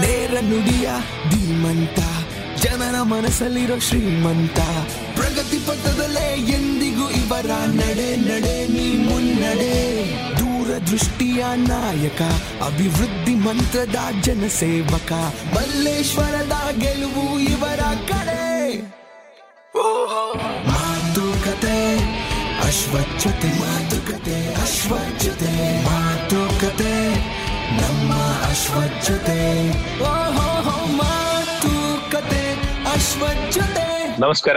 [0.00, 0.90] ನೇರ ನುಡಿಯ
[1.30, 1.98] ಧೀಮಂತ
[2.62, 4.60] ಜನರ ಮನಸ್ಸಲ್ಲಿರೋ ಶ್ರೀಮಂತ.
[5.14, 10.04] ಪ್ರಗತಿ ಪಥದಲ್ಲೇ ಎಂದಿಗೂ ಇವರ ನಡೆ ನಡೆ, ನೀ ಮುನ್ನಡೆ.
[10.38, 12.22] ದೂರದೃಷ್ಟಿಯ ನಾಯಕ,
[12.62, 15.12] ಅಭಿವೃದ್ಧಿ ಮಂತ್ರದ ಜನಸೇವಕ.
[15.56, 18.80] ಮಲ್ಲೇಶ್ವರದ ಗೆಲುವು ಇವರ ಕಡೆ.
[20.68, 21.96] ಮಾತುಕತೆ,
[22.58, 25.84] ಅಶ್ವಚ್ಛತೆ ಮಾತುಕತೆ, ಅಶ್ವಚ್ಛತೆ.
[34.18, 34.56] ನಮಸ್ಕಾರ.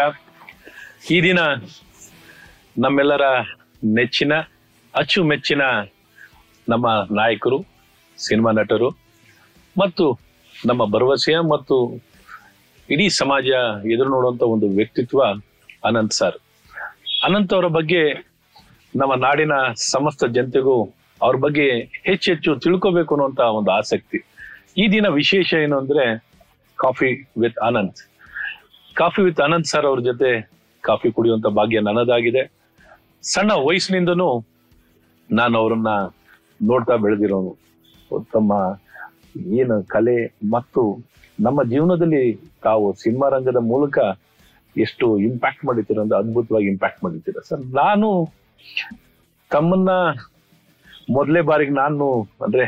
[1.12, 1.40] ಈ ದಿನ
[2.78, 3.22] ನಮ್ಮೆಲ್ಲರ
[3.84, 4.34] ನೆಚ್ಚಿನ
[4.96, 5.62] ಅಚ್ಚುಮೆಚ್ಚಿನ
[6.70, 7.66] ನಮ್ಮ ನಾಯಕರು,
[8.18, 8.90] ಸಿನಿಮಾ ನಟರು,
[9.78, 10.20] ಮತ್ತು
[10.66, 11.78] ನಮ್ಮ ಭರವಸೆಯ ಮತ್ತು
[12.90, 13.46] ಇಡೀ ಸಮಾಜ
[13.94, 15.24] ಎದುರು ನೋಡುವಂತ ಒಂದು ವ್ಯಕ್ತಿತ್ವ
[15.86, 16.38] ಅನಂತ್ ಸರ್.
[17.24, 18.04] ಅನಂತ್ ಅವರ ಬಗ್ಗೆ
[18.96, 19.52] ನಮ್ಮ ನಾಡಿನ
[19.92, 21.68] ಸಮಸ್ತ ಜನತೆಗೂ ಅವ್ರ ಬಗ್ಗೆ
[22.08, 24.20] ಹೆಚ್ಚೆಚ್ಚು ತಿಳ್ಕೋಬೇಕು ಅನ್ನುವಂತ ಒಂದು ಆಸಕ್ತಿ.
[24.82, 26.06] ಈ ದಿನ ವಿಶೇಷ ಏನು ಅಂದ್ರೆ
[26.80, 27.10] coffee
[27.42, 28.02] with Anant
[28.96, 30.30] coffee with Anant sir ಅವ್ರ ಜೊತೆ
[30.84, 32.44] ಕಾಫಿ ಕುಡಿಯುವಂತ ಭಾಗ್ಯ ನನ್ನದಾಗಿದೆ.
[33.24, 34.30] ಸಣ್ಣ ವಯಸ್ಸಿನಿಂದನೂ
[35.30, 35.92] ನಾನು ಅವರನ್ನ
[36.70, 37.54] ನೋಡ್ತಾ ಬೆಳೆದಿರೋನು
[38.34, 38.54] ತಮ್ಮ
[39.60, 40.18] ಏನು ಕಲೆ
[40.52, 40.82] ಮತ್ತು
[41.40, 42.22] ನಮ್ಮ ಜೀವನದಲ್ಲಿ
[42.64, 43.98] ತಾವು ಸಿನಿಮಾ ರಂಗದ ಮೂಲಕ
[44.76, 47.38] ಎಷ್ಟು ಇಂಪ್ಯಾಕ್ಟ್ ಮಾಡಿದ್ದೀರ ಅಂದ್ರೆ ಅದ್ಭುತವಾಗಿ ಇಂಪ್ಯಾಕ್ಟ್ ಮಾಡಿದ್ದೀರ.
[47.50, 48.10] ಸರ್, ನಾನು
[49.52, 49.90] ತಮ್ಮನ್ನ
[51.10, 52.06] ಮೊದಲೇ ಬಾರಿಗೆ ನಾನು
[52.46, 52.66] ಅಂದ್ರೆ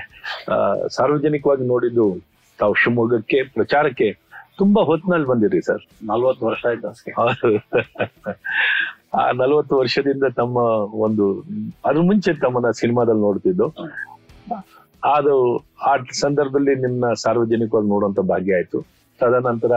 [0.96, 2.06] ಸಾರ್ವಜನಿಕವಾಗಿ ನೋಡಿದ್ದು
[2.60, 4.08] ತಾವು ಶಿವಮೊಗ್ಗಕ್ಕೆ ಪ್ರಚಾರಕ್ಕೆ
[4.58, 5.84] ತುಂಬಾ ಹೊತ್ತಿನಲ್ಲಿ ಬಂದಿರಿ ಸರ್.
[6.04, 6.88] ನಲ್ವತ್ತು ವರ್ಷ ಆಯ್ತು
[9.18, 10.58] ಆ ನಲ್ವತ್ತು ವರ್ಷದಿಂದ ತಮ್ಮ
[11.06, 11.26] ಒಂದು
[11.86, 13.68] ಅದ್ರ ಮುಂಚೆ ತಮ್ಮನ್ನ ಸಿನಿಮಾದಲ್ಲಿ ನೋಡ್ತಿದ್ದು.
[15.16, 15.36] ಅದು
[15.82, 18.80] ಆ ಸಂದರ್ಭದಲ್ಲಿ ನಿಮ್ಮನ್ನ ಸಾರ್ವಜನಿಕವಾಗಿ ನೋಡುವಂತ ಭಾಗ್ಯ ಆಯ್ತು.
[19.20, 19.72] ತದನಂತರ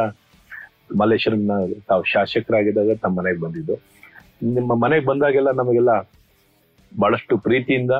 [1.00, 1.52] ಮಲ್ಲೇಶ್ವರಂನ
[1.88, 3.76] ತಾವು ಶಾಸಕರಾಗಿದ್ದಾಗ ತಮ್ಮ ಮನೆಗೆ ಬಂದಿದ್ದು.
[4.42, 5.92] ನಿಮ್ಮ ಮನೆಗೆ ಬಂದಾಗೆಲ್ಲ ನಮಗೆಲ್ಲ
[7.00, 7.90] ಬಹಳಷ್ಟು ಪ್ರೀತಿಯಿಂದ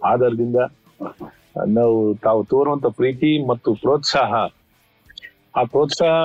[0.00, 0.58] ಆಧಾರದಿಂದ
[1.76, 4.32] ನಾವು ತಾವು ತೋರುವಂತ ಪ್ರೀತಿ ಮತ್ತು ಪ್ರೋತ್ಸಾಹ.
[5.56, 6.16] ಆ ಪ್ರೋತ್ಸಾಹ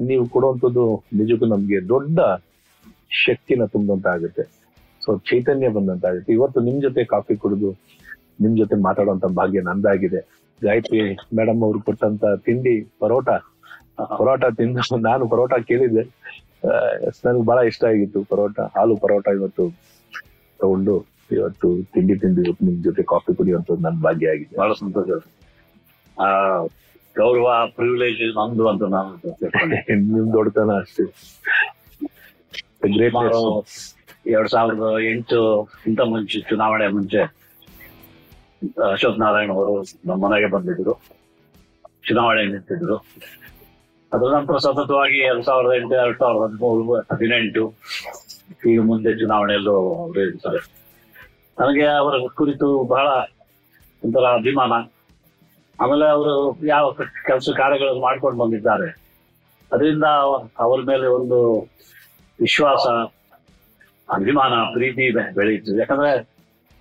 [0.00, 2.18] ನೀವು ಕೊಡುವಂಥದ್ದು ನಿಜಕ್ಕೂ ನಮ್ಗೆ ದೊಡ್ಡ
[3.24, 4.44] ಶಕ್ತಿನ ತುಂಬಂತ ಆಗುತ್ತೆ
[5.02, 7.70] ಸೊ, ಚೈತನ್ಯ ಬಂದಂತ ಆಗುತ್ತೆ ಇವತ್ತು ನಿಮ್ ಜೊತೆ ಕಾಫಿ ಕುಡಿದು
[8.40, 10.20] ನಿಮ್ ಜೊತೆ ಮಾತಾಡುವಂತ ಭಾಗ್ಯ ನಂದಾಗಿದೆ.
[10.62, 11.00] ಗಾಯತ್ರಿ
[11.36, 13.28] ಮೇಡಮ್ ಅವ್ರು ಕೊಟ್ಟಂತ ತಿಂಡಿ ಪರೋಟ
[14.18, 16.04] ಪರೋಟ ತಿಂದು ನಾನು ಪರೋಟ ಕೇಳಿದ್ದೆ.
[17.24, 19.64] ನನಗೆ ಬಹಳ ಇಷ್ಟ ಆಗಿತ್ತು ಪರೋಟ, ಹಾಲು ಪರೋಟ ಇವತ್ತು
[20.60, 20.96] ತಗೊಂಡು.
[21.32, 24.56] ಇವತ್ತು ತಿಂಡಿ ತಿಂದು ನಿಮ್ ಜೊತೆ ಕಾಫಿ ಕುಡಿಯುವಂಥದ್ದು ನನ್ ಭಾಗ್ಯ ಆಗಿದೆ.
[24.56, 25.08] ಬಹಳ ಸಂತೋಷ.
[26.20, 26.58] ಆ
[27.16, 29.14] ಗೌರವ ಪ್ರಿವಿಲೇಜ್ ನಮ್ದು ಅಂತ ನಾನು.
[29.90, 31.02] ನಿಮ್ ದೊಡ್ಡತನ ಅಷ್ಟೇ.
[34.26, 37.22] ಎರಡ್ ಸಾವಿರದ ಎಂಟು ಇಂತ ಮುಂಚೆ ಚುನಾವಣೆ ಮುಂಚೆ
[38.92, 41.00] ಅಶೋಕ್ ನಾರಾಯಣ್ ಅವರು ನಮ್ಮ ಮನೆಗೆ ಬಂದಿದ್ರು.
[42.04, 42.96] ಚುನಾವಣೆ ನಿಂತಿದ್ರು.
[44.12, 47.74] ಅದರ ನಂತರ ಸತತವಾಗಿ ಎರಡ್ ಸಾವಿರದ ಎಂಟು ಎರಡ್ ಸಾವಿರದ ಹದಿಮೂರು ಹದಿನೆಂಟು
[48.66, 50.83] ಈಗ ಮುಂದೆ ಚುನಾವಣೆಯಲ್ಲೂ ಅವರು ಇರ್ತಾರೆ.
[51.60, 53.06] ನನಗೆ ಅವರ ಕುರಿತು ಬಹಳ
[54.04, 54.72] ಒಂಥರ ಅಭಿಮಾನ.
[55.80, 56.92] ಆಮೇಲೆ ಅವರು ಯಾವ
[57.26, 58.90] ಕೆಲಸ ಕಾರ್ಯಗಳನ್ನು ಮಾಡ್ಕೊಂಡು ಬಂದಿದ್ದಾರೆ.
[59.72, 60.04] ಅದರಿಂದ
[60.58, 61.68] ಅವರ ಮೇಲೆ ಒಂದು
[62.40, 62.86] ವಿಶ್ವಾಸ
[64.14, 66.18] ಅಭಿಮಾನ ಪ್ರೀತಿ ಬೆಳೆಯಿತು ಯಾಕಂದ್ರೆ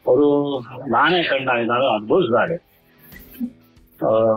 [0.07, 0.59] ಅವರು
[0.89, 2.51] ನಾನೇ ಕಂಡ ನಾನು ಅನುಭವಿಸಿದಾಗ.
[4.05, 4.35] ಆ,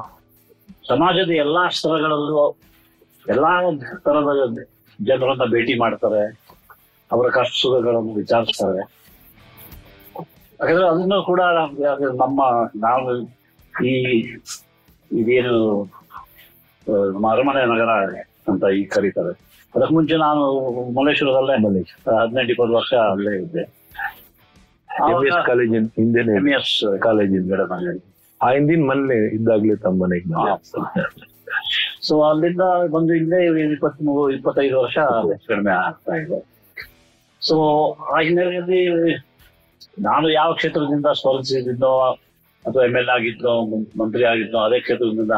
[0.89, 2.57] ಸಮಾಜದ ಎಲ್ಲಾ ಸ್ತರಗಳಲ್ಲೂ
[3.29, 3.61] ಎಲ್ಲಾ
[4.05, 4.59] ತರದ
[5.05, 6.39] ಜನರನ್ನ ಭೇಟಿ ಮಾಡ್ತಾರೆ.
[7.13, 9.06] ಅವರ ಕಷ್ಟ ಸುಖಗಳನ್ನು ವಿಚಾರಿಸ್ತಾರೆ.
[10.61, 12.41] ಯಾಕಂದ್ರೆ ಅದನ್ನು ಕೂಡ ನಮ್ಗೆ ನಮ್ಮ
[12.87, 13.11] ನಾವು
[13.91, 13.94] ಈ
[15.11, 15.55] ಇದೇನು
[17.15, 17.93] ನಮ್ಮ ಅರಮನೆ ನಗರ
[18.50, 19.33] ಅಂತ ಈಗ ಕರೀತಾರೆ.
[19.75, 20.43] ಅದಕ್ಕೆ ಮುಂಚೆ ನಾನು
[20.97, 21.55] ಮಲ್ಲೇಶ್ವರದಲ್ಲೇ
[22.21, 23.65] ಹದಿನೆಂಟು ಇಪ್ಪತ್ತು ವರ್ಷ ಅಲ್ಲೇ ಇದ್ದೆ.
[25.49, 26.75] ಕಾಲೇಜಿನ ಹಿಂದಿನ ಎಂ ಎಸ್
[27.11, 27.27] ಅಲ್ಲಿ
[28.41, 31.05] ಆ ಹಿಂದಿನ ಮನೆ ಇದ್ದಾಗ್ಲೇ ತಮ್ಮ ಮನೆಗೆ ಬಂದೆ.
[32.06, 33.38] ಸೊ ಅಲ್ಲಿಂದ ಬಂದು ಇಲ್ಲೇ
[33.77, 34.99] ಇಪ್ಪತ್ಮೂರು ಇಪ್ಪತ್ತೈದು ವರ್ಷ
[35.49, 36.38] ಕಡಿಮೆ ಆಗ್ತಾ ಇದೆ.
[37.43, 37.56] ಸೊ
[38.15, 38.83] ಆ ಹಿನ್ನೆಲೆಯಲ್ಲಿ
[40.06, 41.92] ನಾನು ಯಾವ ಕ್ಷೇತ್ರದಿಂದ ಸ್ಪರ್ಧಿಸಿದ್ದೋ
[42.64, 43.53] ಅಥವಾ ಎಂ ಎಲ್ ಆಗಿದ್ದೋ
[44.00, 45.34] ಮಂತ್ರಿ ಆಗಿದ್ದೋ ಅದೇ ಕ್ಷೇತ್ರದಿಂದ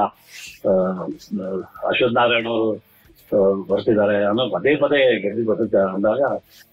[1.91, 2.69] ಅಶ್ವಥ್ ನಾರಾಯಣ ಅವರು
[3.71, 6.21] ಬರ್ತಿದ್ದಾರೆ ಅನ್ನೋ ಪದೇ ಪದೇ ಗೆದ್ದು ಬರ್ತಿದ್ದಾರೆ ಅಂದಾಗ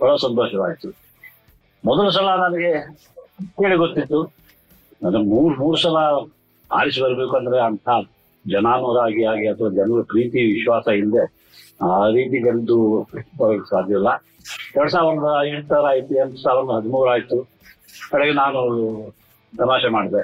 [0.01, 0.89] ಬಹಳ ಸಂತೋಷವಾಯಿತು.
[1.83, 2.71] ಮೊದಲ ಸಲ ನನಗೆ
[3.59, 4.19] ಕೇಳಿ ಗೊತ್ತಿತ್ತು.
[5.03, 5.97] ನನಗೆ ಮೂರ್, ಮೂರು ಸಲ
[6.69, 7.89] ಆರಿಸಿ ಬರ್ಬೇಕು ಅಂದ್ರೆ ಅಂತ
[8.45, 11.23] ಜನಾನುರಾಗಿ ಆಗಿ ಅಥವಾ ಜನರ ಪ್ರೀತಿ, ವಿಶ್ವಾಸ ಇಲ್ಲದೆ
[11.89, 12.77] ಆ ರೀತಿ ಗೆದ್ದು
[13.39, 14.09] ಬರೋಕ್ಕೆ ಸಾಧ್ಯ ಇಲ್ಲ.
[14.77, 17.37] ಎರಡ್ ಸಾವಿರದ ಎಂಟರ ಆಯ್ತು ಎರಡ್ ಸಾವಿರದ ಹದಿಮೂರು ಆಯ್ತು.
[18.11, 18.61] ಕಡೆಗೆ ನಾನು
[19.53, 20.23] ತಮಾಷೆ ಮಾಡಿದೆ.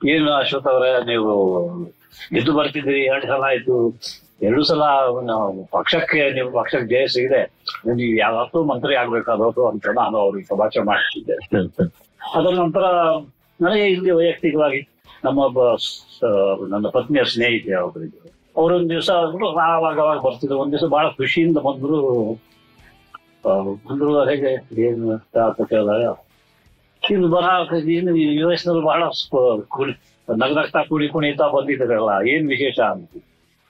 [0.00, 1.32] ಏನು ಅಶ್ವಥ್ ಅವರೇ, ನೀವು
[2.38, 3.76] ಎದ್ದು ಬರ್ತಿದ್ರಿ ಎರಡು ಸಲ ಆಯ್ತು.
[4.46, 4.82] ಎರಡು ಸಲ
[5.76, 7.42] ಪಕ್ಷಕ್ಕೆ ನೀವು ಪಕ್ಷಕ್ಕೆ ಜಯ ಸಿಗದೆ,
[8.00, 11.36] ನೀವು ಯಾವತ್ತೂ ಮಂತ್ರಿ ಆಗ್ಬೇಕಾದ್ರು ಅಂತ ನಾನು ಅವ್ರಿಗೆ ತಮಾಷೆ ಮಾಡ್ತಿದ್ದೆ
[12.36, 12.84] ಅದರ ನಂತರ
[13.60, 14.80] ನನಗೆ ಇಲ್ಲಿ ವೈಯಕ್ತಿಕವಾಗಿ
[15.26, 15.40] ನಮ್ಮ
[16.72, 19.10] ನನ್ನ ಪತ್ನಿಯ ಸ್ನೇಹಿತೆ ಒಬ್ಬರಿದ್ರು ಅವರೊಂದು ದಿವಸ
[19.66, 21.98] ಆವಾಗ ಅವಾಗ ಬರ್ತಿದ್ರು ಒಂದ್ ದಿವಸ ಬಹಳ ಖುಷಿಯಿಂದ ಬಂದ್ರು.
[23.88, 24.52] ಬಂದ್ರು ಹೇಗೆ?
[24.86, 25.18] ಏನು
[25.64, 26.04] ಕೇಳಿದಾಗ
[27.02, 27.44] ಇದು ಬರ
[27.88, 28.10] ಏನು
[28.40, 29.02] ಯು ಎಸ್ನಲ್ಲಿ ಬಹಳ
[29.68, 29.92] ಕುಳಿ
[30.28, 33.10] ನಗ ನಗ್ತಾ ಕುಡಿ ಕುಣಿತಾ ಬಂದಿದ್ರಲ್ಲ ಏನ್ ವಿಶೇಷ ಅಂತ.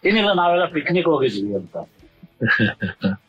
[0.05, 1.77] ಏನಿಲ್ಲ, ನಾವೆಲ್ಲ ಪಿಕ್ನಿಕ್ ಹೋಗಿದ್ವಿ ಅಂತ.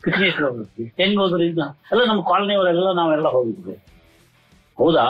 [0.04, 0.84] ಪಿಕ್ನಿಕ್ ಹೋಗಿದ್ವಿ.
[0.98, 1.48] ಹೆಂಗ್ ಹೋದ್ರಿ
[1.90, 3.76] ಅಲ್ಲ, ನಮ್ಮ ಕಾಲನಿಯವರೆಲ್ಲ ನಾವೆಲ್ಲ ಹೋಗಿದ್ವಿ.
[4.78, 5.04] ಹೌದಾ.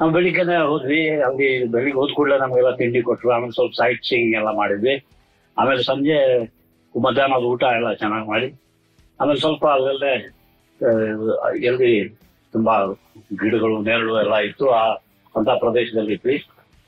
[0.00, 4.50] ನಾವು ಬೆಳಿಗ್ಗೆನೆ ಹೋದ್ವಿ ಅಲ್ಲಿ ಬೆಳಿಗ್ಗೆ ಹೋದ್ ಕೂಡಲೇ ನಮಗೆಲ್ಲ ತಿಂಡಿ ಕೊಟ್ಟರು ಆಮೇಲೆ ಸ್ವಲ್ಪ ಸೈಟ್ ಸೀಯಿಂಗ್ ಎಲ್ಲ
[4.56, 5.04] ಮಾಡಿದ್ವಿ.
[5.58, 6.18] ಆಮೇಲೆ ಸಂಜೆ
[7.00, 8.48] ಮಧ್ಯಾಹ್ನದ ಊಟ ಎಲ್ಲ ಚೆನ್ನಾಗಿ ಮಾಡಿ
[9.20, 10.14] ಆಮೇಲೆ ಸ್ವಲ್ಪ ಅಲ್ಲಲ್ಲೇ
[10.80, 10.90] ಆ,
[11.62, 12.08] ಎಲ್ಲಿ
[12.52, 12.74] ತುಂಬಾ
[13.40, 14.92] ಗಿಡಗಳು ನೆರಳು ಎಲ್ಲ ಇತ್ತು ಆ
[15.36, 16.38] ಅಂತ ಪ್ರದೇಶದಲ್ಲಿ ಇದ್ವಿ.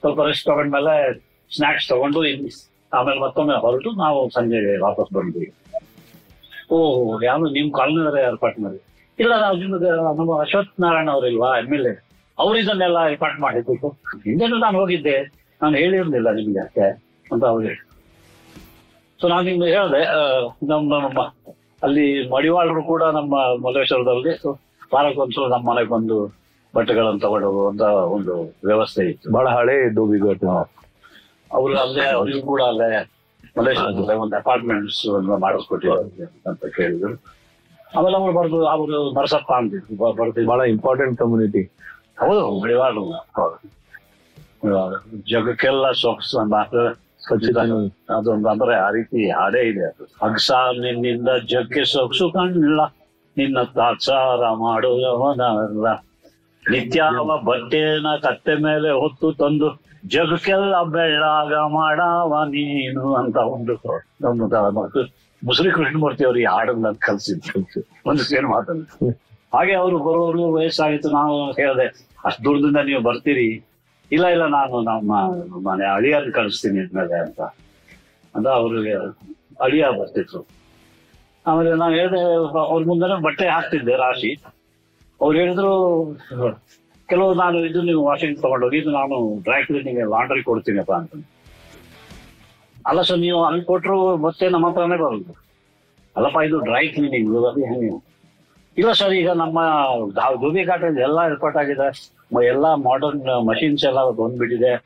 [0.02, 0.94] ಸ್ವಲ್ಪ ರೆಸ್ಟ್ ತಗೊಂಡ್ಮೇಲೆ
[1.56, 2.20] ಸ್ನಾಕ್ಸ್ ತಗೊಂಡು
[2.92, 5.52] ಆಮೇಲೆ ಮತ್ತೊಮ್ಮೆ ಹೊರಟು ನಾವು ಸಂಜೆ ವಾಪಸ್ ಬಂದ್ವಿ.
[6.72, 8.80] ಓಹ್ ಯಾವ ನಿಮ್ ಕಾಲೋನಿಯವರೇ ಏರ್ಪಾಟ್ ಮಾಡಿ.
[9.18, 11.70] ಇಲ್ಲ ನಾವು ನಿಮ್ಗೆ ನಮ್ಮ ಅಶ್ವಥ್ ನಾರಾಯಣ ಅವರಿಲ್ವಾ ಎಂ
[12.42, 13.74] ಅವ್ರು ಇದನ್ನೆಲ್ಲ ಏರ್ಪಾಟ್ ಮಾಡಿದ್ದು
[14.26, 15.16] ಹಿಂದೆನೂ ನಾನು ಹೋಗಿದ್ದೆ.
[15.60, 16.86] ನಾನು ಹೇಳಿರ್ಲಿಲ್ಲ ನಿಮ್ಗೆ ಅಷ್ಟೇ
[17.32, 17.82] ಅಂತ ಅವ್ರು ಹೇಳಿ.
[19.20, 20.02] ಸೊ ನಾನು ನಿಮ್ಗೆ ಹೇಳಿದೆ
[20.70, 21.22] ನಮ್ಮ ನಮ್ಮ
[21.86, 23.34] ಅಲ್ಲಿ ಮಡಿವಾಳರು ಕೂಡ ನಮ್ಮ
[23.64, 24.50] ಮಲ್ಲೇಶ್ವರದಲ್ಲಿ ಸೊ
[24.94, 26.18] ವಾರಕ್ಕೊಂದ್ಸಲ ನಮ್ಮ ಮನೆಗೆ ಬಂದು
[26.74, 27.84] ಬಟ್ಟೆಗಳನ್ನು ತಗೊಂಡು ಅಂತ
[28.16, 28.34] ಒಂದು
[28.68, 29.26] ವ್ಯವಸ್ಥೆ ಇತ್ತು.
[29.36, 30.44] ಬಹಳ ಹಳೆ ದೋಬಿಘಾಟ್
[31.50, 32.88] ಅವರು ಅಲ್ಲೇ ಅವ್ರಿಗೂ ಕೂಡ ಅಲ್ಲೇ
[33.56, 35.00] ಮಲ್ಲೇಶ್ವರದಲ್ಲೇ ಒಂದು ಅಪಾರ್ಟ್ಮೆಂಟ್ಸ್
[35.44, 37.12] ಮಾಡಿಸ್ಕೊಟ್ಟಿದ್ದಾರೆ ಅಂತ ಕೇಳಿದ್ರು.
[37.96, 41.62] ಆಮೇಲೆ ಅವ್ರು ಬರ್ದು ಅವರು ನರಸಪ್ಪ ಅಂತ ಬರ್ತೀವಿ ಬರ್ತಿದ್ರು ಬಹಳ ಇಂಪಾರ್ಟೆಂಟ್ ಕಮ್ಯುನಿಟಿ
[42.20, 43.04] ಹೌದು ಮಡಿವಾಳು
[45.30, 46.80] ಜಗಕ್ಕೆಲ್ಲ ಸೊಗಸು ಮಾತ್ರ
[48.10, 50.04] ಅದೊಂದು ಅಂದ್ರೆ ಆ ರೀತಿ ಹಾಡೇ ಇದೆ ಅದು.
[50.22, 50.50] ಅಗ್ಸ
[50.80, 52.80] ನಿನ್ನಿಂದ ಜಗ್ಗೆ ಸೊಗಸು ಕಾಣಿಲ್ಲ
[53.36, 55.86] ನಿನ್ನ ತಾತ್ಸಾರ ಮಾಡುವವನಲ್ಲ.
[56.64, 59.68] ನಿತ್ಯಾವ ಬಟ್ಟೆನ ಕತ್ತೆ ಮೇಲೆ ಹೊತ್ತು ತಂದು
[60.06, 63.74] ಜಗಕ್ಕೆಲ್ಲ ಬೆಳ್ಳಾಗ ಮಾಡವ ನೀನು ಅಂತ ಒಂದು
[64.22, 64.86] ನಮ್ಮ
[65.42, 67.60] ಮುಸುರಿ ಕೃಷ್ಣಮೂರ್ತಿ ಅವರು ಈ ಹಾಡನ್ನ ಕಲ್ಸಿದ್ರು.
[68.06, 68.86] ಒಂದು ಸೇನು ಮಾತನ್ನು
[69.54, 71.86] ಹಾಗೆ ಅವರು ಬರೋರು ವಯಸ್ಸಾಗಿತ್ತು, ನಾವು ಹೇಳಿದೆ,
[72.26, 73.48] ಅಷ್ಟು ದೂರದಿಂದ ನೀವು ಬರ್ತೀರಿ.
[74.10, 75.12] ಇಲ್ಲ ಇಲ್ಲ, ನಾನು ನಮ್ಮ
[75.68, 77.40] ಮನೆ ಅಳಿಯನ್ ಕಳಿಸ್ತೀನಿ ಇದ್ಮೇಲೆ ಅಂತ.
[78.34, 78.94] ಅಂತ ಅವ್ರಿಗೆ
[79.66, 80.42] ಅಳಿಯ ಬರ್ತಿದ್ರು.
[81.48, 82.22] ಆಮೇಲೆ ನಾನು ಹೇಳಿದೆ,
[82.72, 84.32] ಅವ್ರ ಮುಂದೆ ಬಟ್ಟೆ ಹಾಕ್ತಿದ್ದೆ ರಾಶಿ.
[85.20, 85.72] ಅವ್ರು ಹೇಳಿದ್ರು
[87.08, 91.14] ಕೆಲವು ನಾನು ಇದು ನೀವು ವಾಷಿಂಗ್ ತಗೊಂಡೋಗಿ, ಇದು ನಾನು ಡ್ರೈ ಕ್ಲೀನಿಂಗ್ ಲಾಂಡ್ರಿ ಕೊಡ್ತೀನಪ್ಪ ಅಂತ.
[92.90, 93.96] ಅಲ್ಲ ಸರ್, ನೀವು ಅಲ್ಲಿ ಕೊಟ್ಟರು
[94.26, 95.34] ಮತ್ತೆ ನಮ್ಮ ಹತ್ರನೇ ಬರೋದು.
[96.16, 97.90] ಅಲ್ಲಪ್ಪ, ಇದು ಡ್ರೈ ಕ್ಲೀನಿಂಗ್, ಅದು ಹೆಂಗೆ?
[98.78, 99.62] ಇಲ್ಲ ಸರ್ ಈಗ ನಮ್ಮ
[100.32, 102.12] ದುಬಿ ಘಾಟಲ್ಲಿ ಎಲ್ಲ ಏರ್ಪಾಟ್ ಆಗಿದೆ.
[102.44, 104.76] ಎಲ್ಲ ಮಾಡರ್ನ್ ಮಷಿನ್ಸ್ ಎಲ್ಲ ಬಂದ್ಬಿಟ್ಟಿದೆ.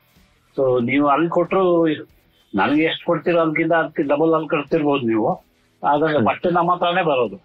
[0.55, 1.87] ಸೊ ನೀವು ಅಲ್ಲಿ ಕೊಟ್ಟರು
[2.55, 5.43] ನನಗೆ ಎಷ್ಟು ಕೊಡ್ತೀರೋ ಅದಕ್ಕಿಂತ ಅದಕ್ಕೆ ಡಬಲ್ ಅಲ್ಲಿ ಕಟ್ತಿರ್ಬೋದು ನೀವು.
[5.87, 7.35] ಆದ್ರೆ ಮತ್ತೆ ನಮ್ಮ ಹತ್ರನೇ ಬರೋದು.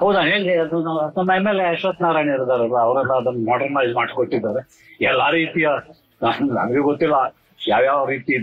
[0.00, 0.22] ಹೌದಾ?
[0.22, 0.80] ಹೇಳಿ ಅದು
[1.16, 4.86] ನಮ್ಮ M L A Ashwath Narayana ಇರ್ತಾರಲ್ಲ ಅವರೆಲ್ಲ ಅದನ್ನ ಮಾಡರ್ನೈಸ್ ಮಾಡಿಕೊಟ್ಟಿದ್ದಾರೆ.
[5.00, 5.68] ಎಲ್ಲ ರೀತಿಯ
[6.22, 7.34] ನನ್- ನನಗೆ ಗೊತ್ತಿಲ್ಲ
[7.68, 8.42] ಯಾವ್ಯಾವ ರೀತಿ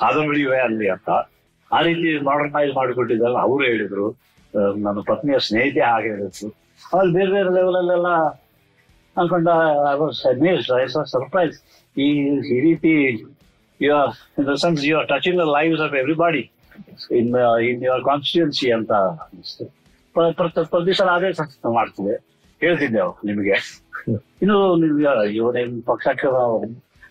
[0.00, 1.10] ಸಾಧನಗಳಿವೆ ಅಲ್ಲಿ ಅಂತ.
[1.72, 4.24] ಆ ರೀತಿ ಮಾಡರ್ನೈಸ್ ಮಾಡಿಕೊಟ್ಟಿದ್ದಲ್ಲ ಅವರು ಹೇಳಿದ್ರು.
[4.56, 6.54] ನನ್ನ ಪತ್ನಿಯ ಸ್ನೇಹಿತೆ ಹೇಳಿದ್ರು
[6.94, 8.08] ಆಮೇಲೆ ಬೇರೆ ಬೇರೆ ಲೆವೆಲ್ ಅಲ್ಲೆಲ್ಲ
[9.16, 9.48] ಅನ್ಕೊಂಡ
[11.04, 11.62] ಸರ್ಪ್ರೈಸ್
[11.98, 12.08] ಈ
[12.56, 13.24] ಈ ರೀತಿ
[13.80, 16.50] you are in the sense you are touching the lives of everybody
[17.10, 19.64] in in your constituency ಅಂತ ಅನಿಸ್ತು.
[20.14, 21.32] ಪ್ರ- ಪ್ರ- ಪ್ರತಿ ಸಲ ಅದೇ
[21.72, 22.24] ಮಾಡ್ತಿದೆ.
[22.60, 23.84] ಹೇಳ್ತಿದ್ದೆ ಅವ್ರು ನಿಮಗೆ.
[24.42, 26.26] ಇನ್ನು ನೀವು ಇವ ನಿಮ್ ಪಕ್ಷಕ್ಕೆ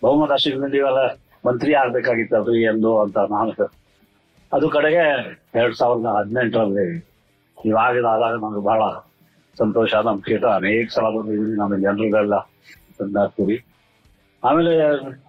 [0.02, 3.72] ಬಹುಮತ ಸಿಗಲಿ ಇವೆಲ್ಲ ಮಂತ್ರಿ ಅದು ಎಂದು ಅಂತ ನಾನು
[4.52, 7.13] ಅದು ಕಡೆಗೆ ಎರಡ್ ಸಾವಿರದ ಹದಿನೆಂಟರಲ್ಲಿ
[7.58, 8.82] ಇವಾಗಿದ ಆದಾಗ ನಮ್ಗೆ ಬಹಳ
[9.56, 12.36] ಸಂತೋಷ ನಮ್ಮ ಕ್ಷೇತ್ರ ಅನೇಕ ಸಲ ಬಂದಿದ್ದೀವಿ ನಮ್ಮ ಜನರಿಗೆಲ್ಲ
[12.98, 13.56] ತಂದಾಕ್ತೀವಿ
[14.42, 14.72] ಆಮೇಲೆ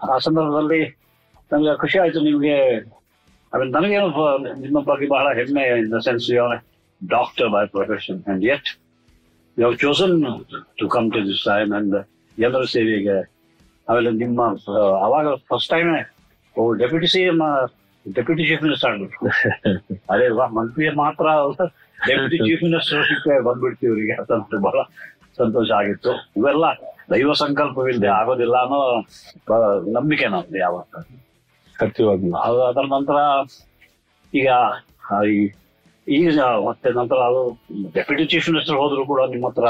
[0.06, 0.82] ಆ ಸಂದರ್ಭದಲ್ಲಿ
[1.52, 2.56] ನಮ್ಗೆ ಖುಷಿ ಆಯ್ತು ನಿಮ್ಗೆ
[3.52, 4.32] ಆಮೇಲೆ ನನಗೇನು ಬ-
[4.64, 6.58] ನಿಮ್ಮ ಬಗ್ಗೆ ಬಹಳ ಹೆಮ್ಮೆ in the sense you are
[7.02, 8.70] doctor by profession and yet
[9.58, 10.16] you have chosen
[10.78, 11.96] to come to this time and
[12.38, 13.18] ಜನರ ಸೇವೆಗೆ
[13.88, 14.40] ಆಮೇಲೆ ನಿಮ್ಮ
[14.70, 15.90] ಆ, ಅವಾಗ first time
[16.80, 17.40] deputy C M
[18.06, 19.20] deputy chief minister ಆಗ್ಬಿಟ್ಟು
[20.10, 21.26] ಅದೇ ಅಲ್ವಾ ಮಂತ್ರಿ ಮಾತ್ರ
[22.08, 23.04] ಡೆಪ್ಯೂಟಿ ಚೀಫ್ ಮಿನಿಸ್ಟರ್
[23.44, 24.80] ಬಂದ್ಬಿಡ್ತೀವಿ ಇವರಿಗೆ ಅಂತ ಬಹಳ
[25.38, 26.12] ಸಂತೋಷ ಆಗಿತ್ತು.
[26.38, 26.66] ಇವೆಲ್ಲ
[27.12, 28.82] ದೈವ ಸಂಕಲ್ಪವಿಲ್ಲದೆ ಆಗೋದಿಲ್ಲ ಅನ್ನೋ
[29.92, 30.96] ನಂಬಿಕೆ ನಮ್ದು ಯಾವತ್ತ.
[32.68, 33.18] ಅದರ ನಂತರ
[34.34, 34.50] ಈಗ
[35.28, 35.52] ಈ-
[36.08, 37.42] ಈಗ ಮತ್ತೆ ನಂತರ ಅದು
[37.94, 39.68] ಡೆಪ್ಯೂಟಿ ಚೀಫ್ ಮಿನಿಸ್ಟರ್ ಹೋದ್ರು ಕೂಡ ನಿಮ್ಮ ಹತ್ರ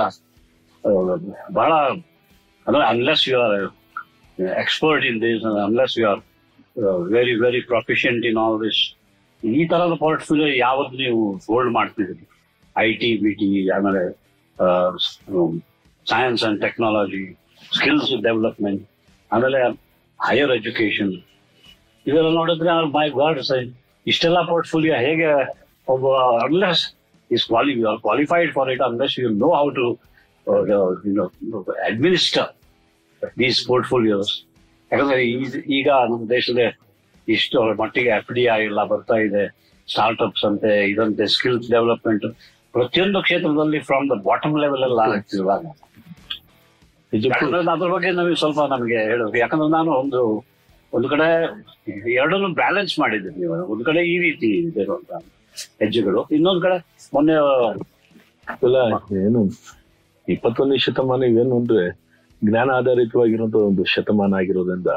[1.53, 1.71] ಬಹಳ
[2.67, 3.55] ಅಂದ್ರೆ unless you are
[4.59, 6.21] expert in this unless you are
[7.11, 8.81] very very proficient in all this
[9.43, 12.25] ಈ ತರದ ಪೋರ್ಟ್ಫೋಲಿಯೋ ಯಾವ್ದು ನೀವು ಹೋಲ್ಡ್ ಮಾಡ್ತಿದ್ರಿ
[12.75, 14.03] ಐ ಟಿ ಬಿ ಟಿ ಆಮೇಲೆ
[16.05, 17.23] science and technology
[17.71, 18.83] skills development
[19.31, 19.61] ಆಮೇಲೆ
[20.19, 21.13] ಹೈಯರ್ ಎಜುಕೇಶನ್
[22.05, 23.39] ಇದೆಲ್ಲ ನೋಡಿದ್ರೆ ಮೈ ಗಾಡ್
[24.05, 25.29] ಇಷ್ಟೆಲ್ಲ ಪೋರ್ಟ್ಫೋಲಿಯೋ ಹೇಗೆ
[25.87, 26.07] ಒಬ್ಬ
[26.45, 26.83] unless
[27.31, 27.73] is quali
[28.03, 29.85] qualified for it unless you know how to
[31.87, 32.49] administer
[33.37, 34.31] these portfolios
[34.91, 35.23] ಯಾಕಂದ್ರೆ
[35.77, 36.59] ಈಗ ನಮ್ಮ ದೇಶದ
[37.27, 39.43] ಇಷ್ಟು ಮಟ್ಟಿಗೆ ಎಫ್ ಡಿ ಐ ಎಲ್ಲ ಬರ್ತಾ ಇದೆ
[39.87, 42.25] ಸ್ಟಾರ್ಟ್ಅಪ್ಸ್ ಅಂತೆ ಇದಂತೆ ಸ್ಕಿಲ್ಸ್ ಡೆವಲಪ್ಮೆಂಟ್
[42.73, 45.65] ಪ್ರತಿಯೊಂದು ಕ್ಷೇತ್ರದಲ್ಲಿ ಫ್ರಮ್ ದ ಬಾಟಮ್ ಲೆವೆಲ್ ಎಲ್ಲ ಆಗ್ತಿರುವಾಗ
[47.71, 50.21] ಅದ್ರ ಬಗ್ಗೆ ನಮಗೆ ಸ್ವಲ್ಪ ನಮಗೆ ಹೇಳಬೇಕು ಯಾಕಂದ್ರೆ ನಾನು ಒಂದು
[50.93, 51.27] ಒಂದು ಕಡೆ
[52.13, 55.11] ಎರಡನ್ನು ಬ್ಯಾಲೆನ್ಸ್ ಮಾಡಿದ್ದೀನಿ ಒಂದು ಕಡೆ ಈ ರೀತಿ ಇದೆ ಅಂತ
[55.79, 56.21] ಹೆಜ್ಜೆಗಳು.
[56.31, 56.77] ಇನ್ನೊಂದು ಕಡೆ
[57.13, 57.35] ಮೊನ್ನೆ
[58.63, 58.77] ಇಲ್ಲ
[59.21, 59.41] ಏನು
[60.27, 61.83] ಇಪ್ಪತ್ತೊಂದನೇ ಶತಮಾನ ಇದೇನು ಅಂದ್ರೆ
[62.41, 64.91] ಜ್ಞಾನ ಆಧಾರಿತವಾಗಿರುವಂತ ಒಂದು ಶತಮಾನ ಆಗಿರೋದ್ರಿಂದ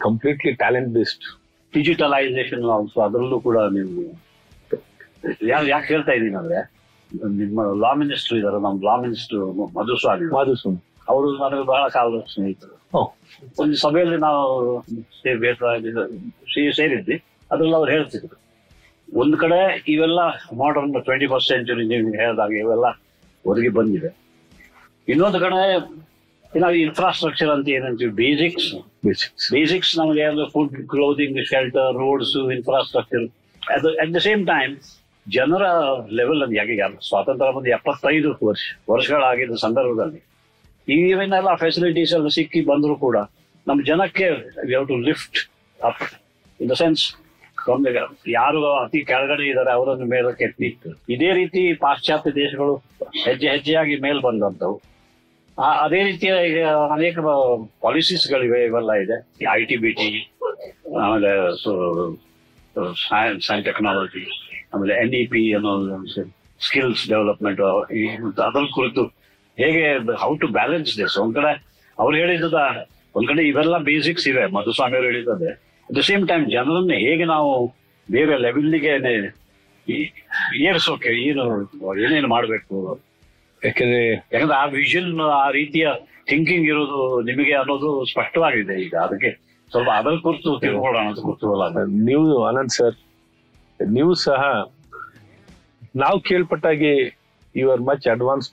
[0.00, 1.26] completely talent based
[1.74, 4.04] digitalization also ಅದರಲ್ಲೂ ಕೂಡ ನೀವು
[5.52, 6.60] ಯಾರು ಯಾಕೆ ಹೇಳ್ತಾ ಇದ್ದೀನಿ ಅಂದ್ರೆ
[7.40, 9.42] ನಿಮ್ಮ ಲಾ ಮಿನಿಸ್ಟರ್ ಇದಾರೆ ನಮ್ಮ ಲಾ ಮಿನಿಸ್ಟರ್
[9.78, 10.80] ಮಧುಸ್ವಾಮಿ ಮಧುಸ್ವಾಮಿ
[11.12, 12.74] ಅವರು ನನಗೆ ಬಹಳ ಕಾಲದ ಸ್ನೇಹಿತರು.
[13.62, 14.42] ಒಂದು ಸಭೆಯಲ್ಲಿ ನಾವು
[16.78, 17.16] ಸೇರಿದ್ವಿ
[17.50, 18.36] ಅದ್ರಲ್ಲಿ ಅವ್ರು ಹೇಳ್ತಿದ್ರು.
[19.20, 19.60] ಒಂದ್ ಕಡೆ
[19.94, 20.20] ಇವೆಲ್ಲ
[20.60, 22.86] ಮಾಡರ್ನ್ ಟ್ವೆಂಟಿ ಫಸ್ಟ್ ಸೆಂಚುರಿ ನೀವು ಹೇಳಿದಾಗ ಇವೆಲ್ಲ
[23.44, 24.10] ಒದಗಿ ಬಂದಿದೆ.
[25.08, 25.60] ಇನ್ನೊಂದು ಕಡೆ
[26.54, 28.12] ನಾವು ಇನ್ಫ್ರಾಸ್ಟ್ರಕ್ಚರ್ ಅಂತ ಏನಂತೀವಿ?
[28.18, 28.66] ಬೇಸಿಕ್ಸ್
[29.52, 33.24] ಬೇಸಿಕ್ಸ್ ನಮ್ಗೆ ನಮಗೆ food clothing shelter roads infrastructure
[33.62, 34.74] ಅದು ಅಟ್ ದ ಸೇಮ್ ಟೈಮ್
[35.26, 35.64] ಜನರ
[36.18, 36.76] ಲೆವೆಲ್ ಅಲ್ಲಿ ಯಾಕೆ
[37.08, 40.20] ಸ್ವಾತಂತ್ರ್ಯ ಬಂದು ಎಪ್ಪತ್ತೈದು ವರ್ಷ ವರ್ಷಗಳಾಗಿದ್ದ ಸಂದರ್ಭದಲ್ಲಿ
[41.08, 43.16] ಇವನ್ನೆಲ್ಲ ಫೆಸಿಲಿಟೀಸ್ ಎಲ್ಲ ಸಿಕ್ಕಿ ಬಂದರೂ ಕೂಡ
[43.66, 44.28] ನಮ್ಮ ಜನಕ್ಕೆ
[44.60, 45.38] we have to lift
[45.80, 46.02] up
[46.60, 47.02] in the sense
[48.32, 50.68] ಯಾರು ಅತಿ ಕೆಳಗಡೆ ಇದ್ದಾರೆ ಅವರನ್ನು ಮೇಲಕ್ಕೆ ಎತ್ತಿ
[51.08, 52.74] ಇದೇ ರೀತಿ ಪಾಶ್ಚಾತ್ಯ ದೇಶಗಳು
[53.24, 54.91] ಹೆಜ್ಜೆ ಹೆಜ್ಜೆಯಾಗಿ ಮೇಲ್ ಬಂದಂತವು ಆ-
[55.58, 56.60] ಅದೇ ರೀತಿಯ ಈಗ
[56.94, 57.16] ಅನೇಕ
[57.84, 59.16] ಪಾಲಿಸೀಸ್ಗಳಿವೆ ಇವೆಲ್ಲ ಇದೆ.
[59.54, 60.08] ಐ ಟಿ ಬಿ ಟಿ
[61.02, 61.32] ಆಮೇಲೆ
[63.02, 64.24] ಸೈನ್ಸ್ ಅಂಡ್ ಟೆಕ್ನಾಲಜಿ
[64.74, 65.72] ಆಮೇಲೆ ಎನ್ ಇ ಪಿ ಅನ್ನೋ
[66.60, 67.60] ಸ್ಕಿಲ್ಸ್ ಡೆವಲಪ್ಮೆಂಟ್
[68.46, 69.04] ಅದ್ರ ಕುರಿತು
[69.58, 69.84] ಹೇಗೆ
[70.22, 71.52] ಹೌ ಟು ಬ್ಯಾಲೆನ್ಸ್ ದಿಸ್ ಒಂದ್ ಕಡೆ
[71.98, 72.58] ಅವ್ರು ಹೇಳಿದ
[73.14, 75.48] ಒಂದ್ ಕಡೆ ಇವೆಲ್ಲ ಬೇಸಿಕ್ಸ್ ಇವೆ, ಮಧುಸ್ವಾಮಿ ಅವರು ಹೇಳಿದ್ದಾರೆ
[75.88, 77.50] ಅಟ್ ದ ಸೇಮ್ ಟೈಮ್ ಜನರನ್ನ ಹೇಗೆ ನಾವು
[78.08, 78.92] ಬೇರೆ ಲೆವೆಲ್ಗೆ
[80.66, 81.44] ಏರ್ಸೋಕೆ, ಏನು,
[82.04, 82.76] ಏನೇನು ಮಾಡಬೇಕು?
[83.62, 84.00] ಯಾಕಂದ್ರೆ
[84.32, 85.86] ಯಾಕಂದ್ರೆ ಆ ವಿಷನ್ ಆ ರೀತಿಯ
[86.30, 88.94] ಥಿಂಕಿಂಗ್ ಇರೋದು ನಿಮಗೆ ಅನ್ನೋದು ಸ್ಪಷ್ಟವಾಗಿದೆ ಈಗ.
[89.06, 89.30] ಅದಕ್ಕೆ
[89.70, 91.62] ಸ್ವಲ್ಪ ಅದರ ಕುರಿತು ತಿಳ್ಕೊಳ್ಳೋಣ ಅಂತ ಕುತೂಹಲ.
[92.08, 92.96] ನೀವು ಆನಂದ್ ಸರ್
[93.80, 94.40] ನೀವು ಸಹ
[95.94, 96.92] ನಾವು ಕೇಳ್ಪಟ್ಟಾಗಿ
[97.54, 98.46] you are much advance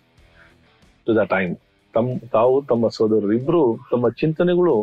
[1.07, 1.51] to the time
[1.93, 3.61] ತಮ್ಮ ತಾವು ತಮ್ಮ ಸೋದರರು ಇಬ್ರು
[3.91, 4.75] ತಮ್ಮ ಚಿಂತನೆಗಳು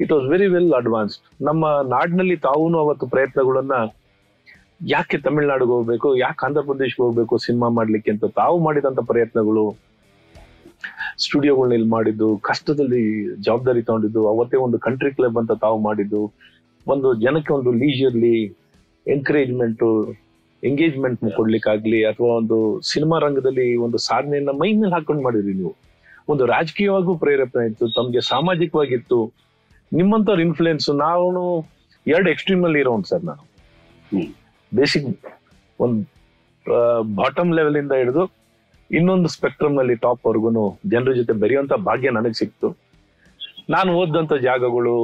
[0.00, 3.76] it was very well advanced ನಮ್ಮ ನಾಡಿನಲ್ಲಿ ತಾವೂ ಅವತ್ತು ಪ್ರಯತ್ನಗಳನ್ನ
[4.80, 6.16] ಯಾಕೆ ತಮಿಳ್ನಾಡಿಗೆ ಹೋಗ್ಬೇಕು?
[6.16, 9.64] ಯಾಕೆ ಆಂಧ್ರ ಪ್ರದೇಶ್ಗೆ ಹೋಗ್ಬೇಕು ಸಿನಿಮಾ ಮಾಡ್ಲಿಕ್ಕೆ ಅಂತ ತಾವು ಮಾಡಿದಂತ ಪ್ರಯತ್ನಗಳು?
[11.18, 13.02] ಸ್ಟುಡಿಯೋಗಳನ್ನ ಇಲ್ಲಿ ಮಾಡಿದ್ದು, ಕಷ್ಟದಲ್ಲಿ
[13.46, 16.32] ಜವಾಬ್ದಾರಿ ತಗೊಂಡಿದ್ದು, ಅವತ್ತೇ ಒಂದು ಕಂಟ್ರಿ ಕ್ಲಬ್ ಅಂತ ತಾವು ಮಾಡಿದ್ದು,
[16.86, 18.36] ಒಂದು ಜನಕ್ಕೆ ಒಂದು ಲೀಜರ್ಲಿ
[19.06, 19.84] ಎನ್ಕರೇಜ್ಮೆಂಟ್
[20.62, 25.74] ಎಂಗೇಜ್ಮೆಂಟ್ ಕೊಡ್ಲಿಕ್ಕಾಗ್ಲಿ, ಅಥವಾ ಒಂದು ಸಿನಿಮಾ ರಂಗದಲ್ಲಿ ಒಂದು ಸಾಧನೆಯನ್ನ ಮೈ ಮೇಲೆ ಹಾಕೊಂಡು ಮಾಡಿದ್ರಿ ನೀವು.
[26.28, 29.20] ಒಂದು ರಾಜಕೀಯವಾಗೂ ಪ್ರೇರೇಪಣೆ ಇತ್ತು ತಮ್ಗೆ ಸಾಮಾಜಿಕವಾಗಿತ್ತು,
[29.92, 31.44] ನಿಮ್ಮಂತವ್ರ ಇನ್ಫ್ಲುಯೆನ್ಸ್ ನಾವು
[32.06, 33.44] ಎರಡು ಎಕ್ಸ್ಟ್ರೀಮ್ ಅಲ್ಲಿ ಇರೋನ್ ಸರ್ ನಾನು.
[34.72, 35.06] ಬೇಸಿಕ್
[35.80, 36.00] ಒಂದು
[37.18, 38.24] ಬಾಟಮ್ ಲೆವೆಲ್ ಇಂದ ಹಿಡಿದು
[38.90, 42.68] ಇನ್ನೊಂದು ಸ್ಪೆಕ್ಟ್ರಮ್ನಲ್ಲಿ ಟಾಪ್ ವರ್ಗುನು ಜನರ ಜೊತೆ ಬೆರೆಯುವಂತ ಭಾಗ್ಯ ನನಗೆ ಸಿಕ್ತು.
[43.74, 44.94] ನಾನು ಓದಂತ ಜಾಗಗಳು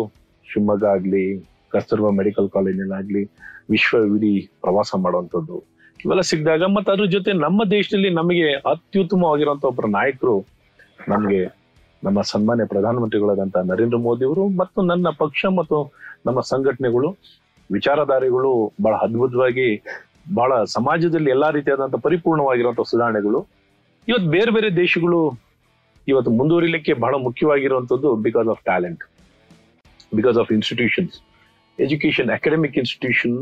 [0.47, 1.25] ಶಿವಮೊಗ್ಗ ಆಗ್ಲಿ,
[1.73, 3.23] ಕಸ್ತೂರ್ಬಾ ಮೆಡಿಕಲ್ ಕಾಲೇಜಿನಾಗ್ಲಿ
[3.71, 4.33] ವಿಶ್ವವಿಡೀ
[4.65, 5.57] ಪ್ರವಾಸ ಮಾಡುವಂಥದ್ದು.
[6.01, 10.37] ಇವೆಲ್ಲ ಸಿಕ್ಕಿದಾಗ ಮತ್ತೆ ಅದ್ರ ಜೊತೆ ನಮ್ಮ ದೇಶದಲ್ಲಿ ನಮಗೆ ಅತ್ಯುತ್ತಮವಾಗಿರುವಂತ ಒಬ್ಬರ ನಾಯಕರು
[11.09, 11.41] ನಮಗೆ
[12.03, 15.79] ನಮ್ಮ ಸನ್ಮಾನ್ಯ ಪ್ರಧಾನಮಂತ್ರಿಗಳಾದಂತ ನರೇಂದ್ರ ಮೋದಿ ಅವರು ಮತ್ತು ನನ್ನ ಪಕ್ಷ ಮತ್ತು
[16.27, 17.09] ನಮ್ಮ ಸಂಘಟನೆಗಳು
[17.71, 19.69] ವಿಚಾರಧಾರೆಗಳು ಬಹಳ ಅದ್ಭುತವಾಗಿ
[20.35, 23.41] ಬಹಳ ಸಮಾಜದಲ್ಲಿ ಎಲ್ಲಾ ರೀತಿಯಾದಂತಹ ಪರಿಪೂರ್ಣವಾಗಿರುವಂತಹ ಸುಧಾರಣೆಗಳು.
[24.09, 25.21] ಇವತ್ತು ಬೇರೆ ಬೇರೆ ದೇಶಗಳು
[26.09, 29.03] ಇವತ್ತು ಮುಂದುವರಿಲಿಕ್ಕೆ ಬಹಳ ಮುಖ್ಯವಾಗಿರುವಂತದ್ದು because of talent
[30.15, 31.15] because of institutions
[31.81, 33.37] education academic institution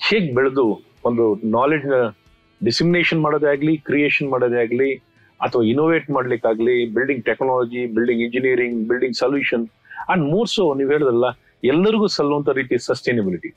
[0.00, 0.66] ಹೇಗ್ ಬೆಳೆದು
[1.04, 2.16] ಒಂದು ನಾಲೆಡ್ಜ್
[2.64, 4.94] ಡಿಸಿಮಿನೇಷನ್ ಮಾಡೋದೇ ಆಗಲಿ ಕ್ರಿಯೇಷನ್ ಮಾಡೋದೇ ಆಗ್ಲಿ,
[5.40, 9.68] ಅಥವಾ innovate ಮಾಡ್ಲಿಕ್ಕಾಗ್ಲಿ building technology building engineering building solution
[10.08, 11.28] and more so ನೀವು ಹೇಳಿದ್ರಲ್ಲ
[11.64, 13.50] ಎಲ್ಲರಿಗೂ ಸಲ್ಲುವಂತ ರೀತಿ ಸಸ್ಟೈನಬಿಲಿಟಿ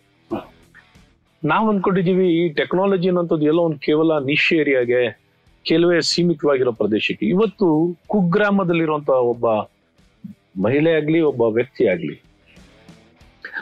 [1.44, 5.20] ನಾವ್ ಅನ್ಕೊಂಡಿದೀವಿ ಈ ಟೆಕ್ನಾಲಜಿ ಅನ್ನೋಂಥದ್ದು ಎಲ್ಲೋ ಒಂದು ಕೇವಲ ನಿಶ್ ಏರಿಯಾಗೆ
[5.66, 7.26] ಕೆಲವೇ ಸೀಮಿತವಾಗಿರೋ ಪ್ರದೇಶಕ್ಕೆ.
[7.26, 9.48] ಇವತ್ತು ಕುಗ್ರಾಮದಲ್ಲಿರುವಂತಹ ಒಬ್ಬ
[10.62, 12.24] ಮಹಿಳೆ ಆಗ್ಲಿ ಒಬ್ಬ ವ್ಯಕ್ತಿ ಆಗ್ಲಿ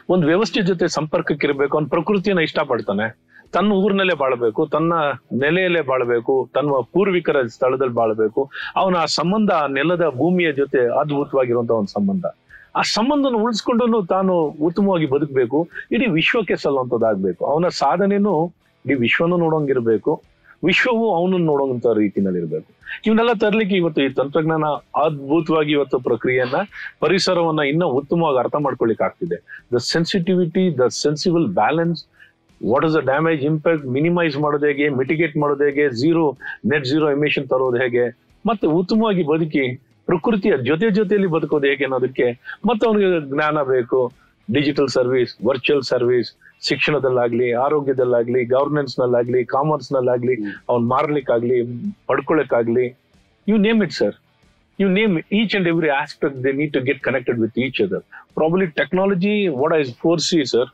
[0.09, 3.05] ಒಂದು ವ್ಯವಸ್ಥೆ ಜೊತೆ ಸಂಪರ್ಕಕ್ಕೆ ಇರಬೇಕು ಅವ್ನ ಪ್ರಕೃತಿಯನ್ನ ಇಷ್ಟಪಡ್ತಾನೆ.
[3.53, 4.93] ತನ್ನ ಊರಿನಲ್ಲೇ ಬಾಳ್ಬೇಕು ತನ್ನ
[5.39, 8.51] ನೆಲೆಯಲ್ಲೇ ಬಾಳ್ಬೇಕು ತನ್ನ ಪೂರ್ವಿಕರ ಸ್ಥಳದಲ್ಲಿ ಬಾಳ್ಬೇಕು.
[8.75, 12.25] ಅವನ ಆ ಸಂಬಂಧ ನೆಲದ ಭೂಮಿಯ ಜೊತೆ ಅದ್ಭುತವಾಗಿರುವಂತಹ ಒಂದು ಸಂಬಂಧ.
[12.75, 14.33] ಆ ಸಂಬಂಧನ ಉಳಿಸ್ಕೊಂಡು ತಾನು
[14.67, 15.59] ಉತ್ತಮವಾಗಿ ಬದುಕಬೇಕು.
[15.95, 17.41] ಇಡೀ ವಿಶ್ವಕ್ಕೆ ಸಲ್ಲುವಂಥದ್ದಾಗಬೇಕು.
[17.51, 18.33] ಅವನ ಸಾಧನೆನೂ
[18.85, 20.11] ಇಡೀ ವಿಶ್ವನು ನೋಡೋಂಗಿರ್ಬೇಕು.
[20.69, 22.69] ವಿಶ್ವವು ಅವನನ್ನು ನೋಡೋಂಥ ರೀತಿನಲ್ಲಿ ಇರಬೇಕು
[23.05, 24.65] ಇವನ್ನೆಲ್ಲ ತರಲಿಕ್ಕೆ ಇವತ್ತು ಈ ತಂತ್ರಜ್ಞಾನ
[25.03, 26.57] ಅದ್ಭುತವಾಗಿ ಇವತ್ತು ಪ್ರಕ್ರಿಯೆಯನ್ನ,
[27.03, 29.37] ಪರಿಸರವನ್ನ ಇನ್ನೂ ಉತ್ತಮವಾಗಿ ಅರ್ಥ ಮಾಡ್ಕೊಳ್ಳಿಕ್ ಆಗ್ತಿದೆ.
[29.73, 32.01] The sensitivity the sensible balance
[32.61, 36.25] what is the damage impact minimise ಮಾಡೋದು ಹೇಗೆ ಮಿಟಿಗೇಟ್ ಮಾಡೋದು ಹೇಗೆ ಝೀರೋ
[36.71, 38.05] ನೆಟ್ ಝೀರೋ ಎಮಿಷನ್ ತರೋದು ಹೇಗೆ,
[38.45, 39.65] ಮತ್ತೆ ಉತ್ತಮವಾಗಿ ಬದುಕಿ
[40.11, 42.27] ಪ್ರಕೃತಿಯ ಜೊತೆ ಜೊತೆಯಲ್ಲಿ ಬದುಕೋದು ಹೇಗೆ ಅನ್ನೋದಕ್ಕೆ
[42.67, 43.99] ಮತ್ತೆ ಅವನಿಗೆ ಜ್ಞಾನ ಬೇಕು.
[44.47, 46.29] ಡಿಜಿಟಲ್ ಸರ್ವಿಸ್ ವರ್ಚುವಲ್ ಸರ್ವಿಸ್
[46.67, 50.35] ಶಿಕ್ಷಣದಲ್ಲಾಗ್ಲಿ ಆರೋಗ್ಯದಲ್ಲಾಗ್ಲಿ ಗವರ್ನೆನ್ಸ್ ನಲ್ಲಾಗ್ಲಿ ಕಾಮರ್ಸ್ ನಲ್ಲಾಗ್ಲಿ
[50.71, 51.57] ಅವ್ನ್ ಮಾರ್ಲಿಕ್ಕಾಗ್ಲಿ
[52.09, 52.85] ಪಡ್ಕೊಳಕ್ಕಾಗ್ಲಿ
[53.47, 54.15] you name it sir
[54.79, 58.03] you name each and every aspect they need to get connected with each other
[58.35, 60.71] probably technology what I see foresee sir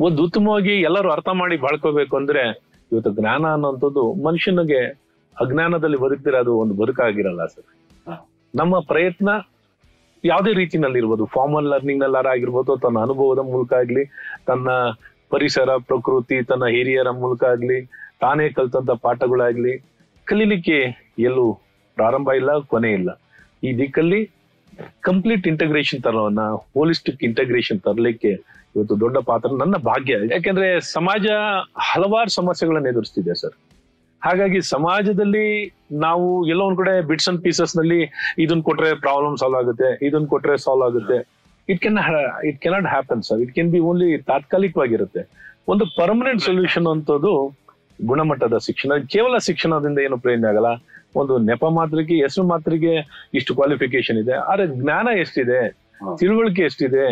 [0.00, 2.44] ಒಂದು ಉತ್ತಮವಾಗಿ ಎಲ್ಲರೂ ಅರ್ಥ ಮಾಡಿ ಬಾಳ್ಕೋಬೇಕು ಅಂದ್ರೆ
[2.92, 4.80] ಇವತ್ತು ಜ್ಞಾನ ಅನ್ನೋಂಥದ್ದು ಮನುಷ್ಯನಿಗೆ
[5.36, 7.66] ಅಜ್ಞಾನದಲ್ಲಿ ಬದುಕ್ತಿರ ಅದು ಒಂದು ಬದುಕಾಗಿರಲ್ಲ ಸರ್
[8.54, 9.28] ನಮ್ಮ ಪ್ರಯತ್ನ
[10.24, 14.04] ಯಾವುದೇ ರೀತಿನಲ್ಲಿ ಇರ್ಬೋದು ಫಾರ್ಮಲ್ ಲರ್ನಿಂಗ್ ಆಗಿರ್ಬೋದು, ತನ್ನ ಅನುಭವದ ಮೂಲಕ ಆಗ್ಲಿ,
[14.46, 14.68] ತನ್ನ
[15.30, 17.86] ಪರಿಸರ, ಪ್ರಕೃತಿ, ತನ್ನ ಹಿರಿಯರ ಮೂಲಕ ಆಗ್ಲಿ,
[18.20, 19.78] ತಾನೇ ಕಲ್ತಂತ ಪಾಠಗಳಾಗ್ಲಿ,
[20.24, 20.78] ಕಲೀಲಿಕ್ಕೆ
[21.18, 21.60] ಎಲ್ಲೂ
[21.96, 23.20] ಪ್ರಾರಂಭ ಇಲ್ಲ, ಕೊನೆ ಇಲ್ಲ.
[23.64, 24.30] ಈ ದಿಕ್ಕಲ್ಲಿ
[25.00, 28.30] ಕಂಪ್ಲೀಟ್ ಇಂಟಗ್ರೇಷನ್ ತರವನ್ನ ಹೋಲಿಸ್ಟಿಕ್ ಇಂಟಗ್ರೇಷನ್ ತರಲಿಕ್ಕೆ
[28.76, 30.14] ಇವತ್ತು ದೊಡ್ಡ ಪಾತ್ರ ನನ್ನ ಭಾಗ್ಯ.
[30.30, 31.26] ಯಾಕೆಂದ್ರೆ ಸಮಾಜ
[31.78, 33.69] ಹಲವಾರು ಸಮಸ್ಯೆಗಳನ್ನು ಎದುರಿಸ್ತಿದೆ ಸರ್.
[34.22, 35.46] ಹಾಗಾಗಿ ಸಮಾಜದಲ್ಲಿ
[35.92, 38.00] ನಾವು ಎಲ್ಲೋ ಒಂದ್ ಕಡೆ ಬಿಟ್ಸ್ ಅಂಡ್ ಪೀಸಸ್ನಲ್ಲಿ
[38.38, 41.18] ಇದನ್ ಕೊಟ್ರೆ ಪ್ರಾಬ್ಲಮ್ ಸಾಲ್ವ್ ಆಗುತ್ತೆ ಇದನ್ ಕೊಟ್ರೆ ಸಾಲ್ವ್ ಆಗುತ್ತೆ.
[41.68, 41.98] It can
[42.48, 45.22] it cannot happen sir it can be only ತಾತ್ಕಾಲಿಕವಾಗಿರುತ್ತೆ.
[45.68, 47.32] ಒಂದು ಪರ್ಮನೆಂಟ್ ಸೊಲ್ಯೂಷನ್ ಅಂತದ್ದು
[48.06, 48.92] ಗುಣಮಟ್ಟದ ಶಿಕ್ಷಣ.
[49.14, 50.70] ಕೇವಲ ಶಿಕ್ಷಣದಿಂದ ಏನು ಪ್ರಯೋಜನ ಆಗಲ್ಲ.
[51.20, 52.94] ಒಂದು ನೆಪ ಮಾತ್ರಕ್ಕೆ ಹೆಸರು ಮಾತ್ರಕ್ಕೆ
[53.34, 54.34] ಇಷ್ಟು ಕ್ವಾಲಿಫಿಕೇಶನ್ ಇದೆ.
[54.50, 55.60] ಆದ್ರೆ ಜ್ಞಾನ ಎಷ್ಟಿದೆ.
[56.20, 57.06] ತಿಳುವಳಿಕೆ ಎಷ್ಟಿದೆ?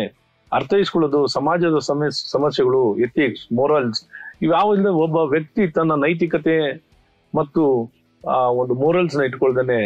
[0.51, 3.99] ಅರ್ಥೈಸ್ಕೊಳ್ಳೋದು ಸಮಾಜದ ಸಮಸ್ಯೆ ಸಮಸ್ಯೆಗಳು ಎಥಿಕ್ಸ್ ಮೊರಲ್ಸ್
[4.41, 6.55] ಇವ್ಯಾವ ಒಬ್ಬ ವ್ಯಕ್ತಿ ತನ್ನ ನೈತಿಕತೆ
[7.37, 7.63] ಮತ್ತು
[8.23, 9.79] ಆ ಒಂದು ಮೋರಲ್ಸ್ನ ಇಟ್ಕೊಳ್ದೇನೆ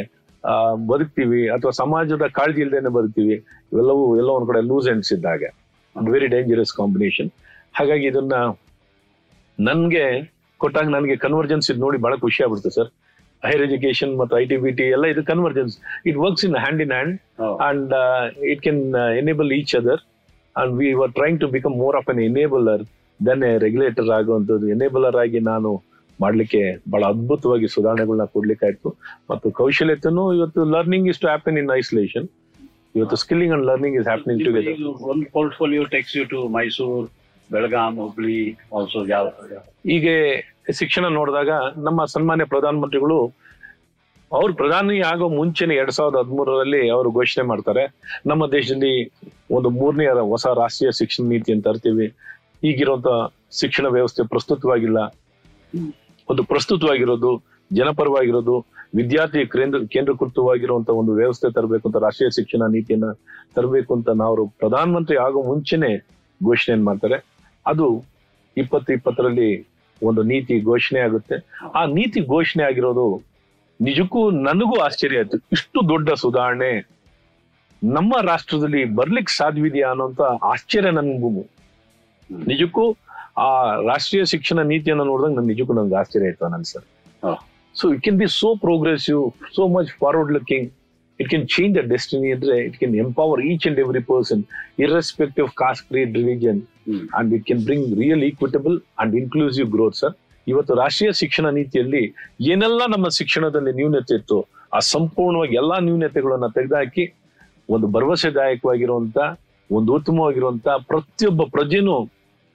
[0.43, 0.53] ಆ
[0.91, 3.35] ಬದುಕ್ತೀವಿ ಅಥವಾ ಸಮಾಜದ ಕಾಳಜಿ ಇಲ್ದೇನೆ ಬದುಕ್ತೀವಿ.
[3.71, 5.49] ಇವೆಲ್ಲವೂ ಎಲ್ಲ ಒಂದ್ ಕಡೆ ಲೂಸ್ ಎಂಡ್ಸ್ ಇದ್ದಾಗೆ
[5.95, 7.29] ವೆರಿ ಡೇಂಜರಸ್ ಕಾಂಬಿನೇಷನ್
[7.79, 8.35] ಹಾಗಾಗಿ ಇದನ್ನ
[9.57, 10.05] ನನ್ಗೆ
[10.61, 12.89] ಕೊಟ್ಟಾಗ ನನಗೆ ಕನ್ವರ್ಜೆನ್ಸ್ ಇದು ನೋಡಿ ಬಹಳ ಖುಷಿ ಆಗ್ಬಿಡ್ತು ಸರ್.
[13.43, 15.73] ಹೈರ್ ಎಜುಕೇಶನ್ ಮತ್ತು ಐ ಟಿ ಬಿ ಟಿ ಎಲ್ಲ ಇದು convergence
[16.09, 17.15] it works in hand in hand
[17.67, 17.93] and
[18.51, 18.81] it can
[19.21, 20.03] enable each other
[20.55, 21.07] and we and we
[21.41, 22.87] to trying more of more enabler an enabler
[23.27, 24.65] than a regulator ಆಗುವಂಥದ್ದು.
[24.75, 25.71] Enabler ಆಗಿ ನಾನು
[26.23, 26.61] ಮಾಡ್ಲಿಕ್ಕೆ
[26.91, 28.89] ಬಹಳ ಅದ್ಭುತವಾಗಿ ಸುಧಾರಣೆಗಳನ್ನ ಕೊಡ್ಲಿಕ್ಕೆ ಆಯ್ತು.
[29.31, 32.27] ಮತ್ತು ಕೌಶಲ್ಯತೆನೂ ಇವತ್ತು learning is to happen in isolation
[32.95, 37.05] ಇವತ್ತು skilling and learning is happening together ಒಂದು portfolio takes you to Mysuru
[37.49, 38.39] Belgaum Hubli
[38.77, 39.27] also ಯಾವ
[39.91, 40.15] ಹೀಗೆ
[40.79, 41.51] ಶಿಕ್ಷಣ ನೋಡಿದಾಗ
[41.87, 43.17] ನಮ್ಮ ಸನ್ಮಾನ್ಯ ಪ್ರಧಾನಮಂತ್ರಿಗಳು
[44.31, 47.83] ಅವರು ಪ್ರಧಾನಿ ಆಗೋ ಮುಂಚೆನೆ ಎರಡ್ ಸಾವಿರದ ಹದಿಮೂರರಲ್ಲಿ ಅವರು ಘೋಷಣೆ ಮಾಡ್ತಾರೆ
[48.29, 48.93] ನಮ್ಮ ದೇಶದಲ್ಲಿ
[49.57, 52.07] ಒಂದು ಮೂರನೇ ಹೊಸ ರಾಷ್ಟ್ರೀಯ ಶಿಕ್ಷಣ ನೀತಿ ಅಂತ ತರ್ತೀವಿ.
[52.69, 53.09] ಈಗಿರುವಂತ
[53.59, 54.99] ಶಿಕ್ಷಣ ವ್ಯವಸ್ಥೆ ಪ್ರಸ್ತುತವಾಗಿಲ್ಲ.
[56.29, 57.31] ಒಂದು ಪ್ರಸ್ತುತವಾಗಿರೋದು,
[57.71, 58.55] ಜನಪರವಾಗಿರೋದು,
[58.99, 63.07] ವಿದ್ಯಾರ್ಥಿ ಕೇಂದ್ರ ಕೇಂದ್ರೀಕೃತವಾಗಿರುವಂತಹ ಒಂದು ವ್ಯವಸ್ಥೆ ತರಬೇಕು ಅಂತ ರಾಷ್ಟ್ರೀಯ ಶಿಕ್ಷಣ ನೀತಿಯನ್ನ
[63.55, 65.91] ತರಬೇಕು ಅಂತ ನಾವು ಪ್ರಧಾನಮಂತ್ರಿ ಆಗೋ ಮುಂಚೆನೆ
[66.41, 67.17] ಘೋಷಣೆ ಮಾಡ್ತಾರೆ.
[67.65, 67.87] ಅದು
[68.57, 69.49] ಇಪ್ಪತ್ತು ಇಪ್ಪತ್ತರಲ್ಲಿ
[70.01, 71.35] ಒಂದು ನೀತಿ ಘೋಷಣೆ ಆಗುತ್ತೆ.
[71.79, 73.05] ಆ ನೀತಿ ಘೋಷಣೆ ಆಗಿರೋದು
[73.79, 75.37] ನಿಜಕ್ಕೂ ನನಗೂ ಆಶ್ಚರ್ಯ ಆಯ್ತು.
[75.51, 76.71] ಇಷ್ಟು ದೊಡ್ಡ ಸುಧಾರಣೆ
[77.81, 81.31] ನಮ್ಮ ರಾಷ್ಟ್ರದಲ್ಲಿ ಬರ್ಲಿಕ್ಕೆ ಸಾಧ್ಯವಿದೆಯಾ ಅನ್ನೋಂತ ಆಶ್ಚರ್ಯ ನನ್ಗೂ
[82.29, 82.85] ನಿಜಕ್ಕೂ
[83.37, 83.49] ಆ
[83.87, 86.85] ರಾಷ್ಟ್ರೀಯ ಶಿಕ್ಷಣ ನೀತಿಯನ್ನ ನೋಡಿದಾಗ ನನ್ನ ನಿಜಕ್ಕೂ ನನ್ಗೆ ಆಶ್ಚರ್ಯ ಆಯ್ತು ನನ್ನ sir.
[87.75, 89.21] So it can be so progressive
[89.55, 90.67] so much forward looking
[91.19, 94.41] it can change the destiny ಅಂದ್ರೆ it can empower each and every person
[94.79, 96.59] irrespective caste creed religion
[97.17, 100.15] and it can bring real equitable and inclusive growth sir
[100.47, 102.03] ಇವತ್ತು ರಾಷ್ಟ್ರೀಯ ಶಿಕ್ಷಣ ನೀತಿಯಲ್ಲಿ
[102.45, 104.39] ಏನೆಲ್ಲ ನಮ್ಮ ಶಿಕ್ಷಣದಲ್ಲಿ ನ್ಯೂನತೆ ಇತ್ತು
[104.73, 107.05] ಆ ಸಂಪೂರ್ಣವಾಗಿ ಎಲ್ಲಾ ನ್ಯೂನತೆಗಳನ್ನ ತೆಗೆದುಹಾಕಿ
[107.69, 109.17] ಒಂದು ಭರವಸೆದಾಯಕವಾಗಿರುವಂತ
[109.69, 111.95] ಒಂದು ಉತ್ತಮವಾಗಿರುವಂತ ಪ್ರತಿಯೊಬ್ಬ ಪ್ರಜೆನೂ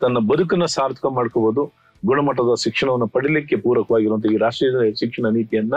[0.00, 1.62] ತನ್ನ ಬದುಕನ್ನ ಸಾರ್ಥಕ ಮಾಡ್ಕೋಬಹುದು
[2.02, 5.74] ಗುಣಮಟ್ಟದ ಶಿಕ್ಷಣವನ್ನು ಪಡಿಲಿಕ್ಕೆ ಪೂರಕವಾಗಿರುವಂತ ಈ ರಾಷ್ಟ್ರೀಯ ಶಿಕ್ಷಣ ನೀತಿಯನ್ನ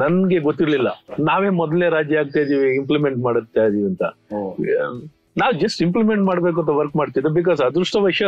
[0.00, 0.88] ನನ್ಗೆ ಗೊತ್ತಿರ್ಲಿಲ್ಲ.
[1.28, 4.04] ನಾವೇ ಮೊದಲನೇ ರಾಜ್ಯ ಆಗ್ತಾ ಇದೀವಿ ಇಂಪ್ಲಿಮೆಂಟ್ ಮಾಡುತ್ತಾ ಇದೀವಿ ಅಂತ.
[5.40, 8.22] ನಾವು ಜಸ್ಟ್ ಇಂಪ್ಲಿಮೆಂಟ್ ಮಾಡ್ಬೇಕು ಅಂತ ವರ್ಕ್ ಮಾಡ್ತಿದ್ದೆ ಬಿಕಾಸ್ ಅದೃಷ್ಟವಶ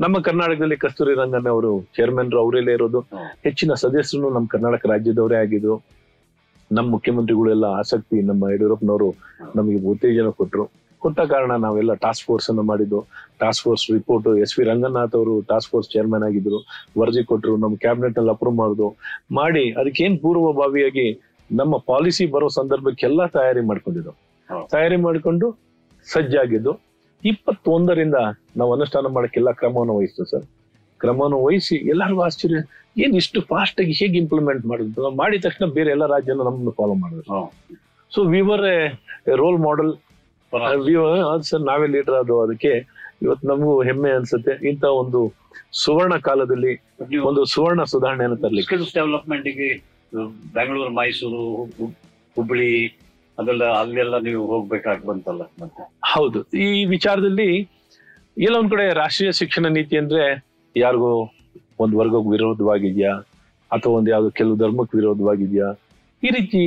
[0.00, 3.00] ನಮ್ಮ ಕರ್ನಾಟಕದಲ್ಲಿ ಕಸ್ತೂರಿ ರಂಗನ್ ಅವರು ಚೇರ್ಮನ್ ಅವರೆಲ್ಲೇ ಇರೋದು.
[3.46, 5.74] ಹೆಚ್ಚಿನ ಸದಸ್ಯರು ನಮ್ಮ ಕರ್ನಾಟಕ ರಾಜ್ಯದವರೇ ಆಗಿದ್ದು
[6.70, 9.08] ನಮ್ಮ ಮುಖ್ಯಮಂತ್ರಿಗಳೆಲ್ಲ ಆಸಕ್ತಿ ನಮ್ಮ ಯಡಿಯೂರಪ್ಪನವರು
[9.56, 10.64] ನಮಗೆ ಉತ್ತೇಜನ ಕೊಟ್ಟರು
[11.02, 13.00] ಕೊಟ್ಟ ಕಾರಣ ನಾವೆಲ್ಲ ಟಾಸ್ಕ್ ಫೋರ್ಸ್ ಅನ್ನು ಮಾಡಿದ್ದು.
[13.42, 16.58] Task force report S V Ranganath ಅವರು ಟಾಸ್ಕ್ ಫೋರ್ಸ್ ಚೇರ್ಮನ್ ಆಗಿದ್ರು.
[16.98, 18.88] ವರದಿ ಕೊಟ್ಟರು ನಮ್ಮ ಕ್ಯಾಬಿನೆಟ್ನಲ್ಲಿ ಅಪ್ರೂವ್ ಮಾಡುದು.
[19.32, 21.06] ಮಾಡಿ ಅದಕ್ಕೇನ್ ಪೂರ್ವಭಾವಿಯಾಗಿ
[21.50, 24.12] ನಮ್ಮ ಪಾಲಿಸಿ ಬರೋ ಸಂದರ್ಭಕ್ಕೆಲ್ಲ ತಯಾರಿ ಮಾಡ್ಕೊಂಡಿದ್ದು.
[24.48, 24.66] ಹೌದು.
[24.68, 25.46] ತಯಾರಿ ಮಾಡಿಕೊಂಡು
[26.06, 26.72] ಸಜ್ಜಾಗಿದ್ದು.
[27.22, 28.18] ಇಪ್ಪತ್ತೊಂದರಿಂದ
[28.56, 30.44] ನಾವು ಅನುಷ್ಠಾನ ಮಾಡಕ್ಕೆಲ್ಲ ಕ್ರಮವನ್ನು ವಹಿಸ್ತು ಸರ್.
[31.00, 32.60] ಕ್ರಮವನ್ನು ವಹಿಸಿ ಎಲ್ಲರಿಗೂ ಆಶ್ಚರ್ಯ
[33.04, 36.94] ಏನ್ ಇಷ್ಟು ಫಾಸ್ಟ್ ಆಗಿ ಹೇಗೆ ಇಂಪ್ಲಿಮೆಂಟ್ ಮಾಡಿದ್ರು ನಾವು ಮಾಡಿದ ತಕ್ಷಣ ಬೇರೆ ಎಲ್ಲ ರಾಜ್ಯನ ನಮ್ಮನ್ನು ಫಾಲೋ
[36.94, 37.40] ಮಾಡಿದ್ರು
[38.12, 38.78] so we were a
[39.36, 39.92] role model
[41.48, 42.72] sir ನಾವೇ ಲೀಡರ್ ಅದು ಅದಕ್ಕೆ
[43.22, 44.68] ಇವತ್ತು ನಮಗೂ ಹೆಮ್ಮೆ ಅನ್ಸುತ್ತೆ.
[44.68, 45.20] ಇಂತ ಒಂದು
[45.82, 46.72] ಸುವರ್ಣ ಕಾಲದಲ್ಲಿ
[47.20, 48.66] ಒಂದು ಸುವರ್ಣ ಸುಧಾರಣೆಯನ್ನು ತರಲಿಕ್ಕೆ.
[48.68, 49.68] ಸ್ಕಿಲ್ಸ್ ಡೆವಲಪ್ಮೆಂಟ್ಗೆ
[50.54, 51.42] ಬೆಂಗಳೂರು ಮೈಸೂರು
[51.78, 51.94] ಹುಬ್ಬಳ್ಳಿ
[52.36, 52.70] ಹುಬ್ಳಿ
[53.38, 55.82] ಅದೆಲ್ಲ ಅಲ್ಲೆಲ್ಲ ನೀವು ಹೋಗ್ಬೇಕಾಗಿ ಬಂತಲ್ಲ ಮತ್ತೆ?
[56.14, 56.38] ಹೌದು.
[56.66, 57.50] ಈ ವಿಚಾರದಲ್ಲಿ
[58.46, 60.24] ಎಲ್ಲ ಒಂದ್ ಕಡೆ ರಾಷ್ಟ್ರೀಯ ಶಿಕ್ಷಣ ನೀತಿ ಅಂದ್ರೆ
[60.76, 61.10] ಯಾರಿಗೋ
[61.80, 63.12] ಒಂದ್ ವರ್ಗಕ್ಕೆ ವಿರೋಧವಾಗಿದ್ಯಾ?
[63.70, 65.68] ಅಥವಾ ಒಂದ್ ಯಾವ್ದೋ ಕೆಲವು ಧರ್ಮಕ್ಕೆ ವಿರೋಧವಾಗಿದ್ಯಾ?
[66.22, 66.62] ಈ ರೀತಿ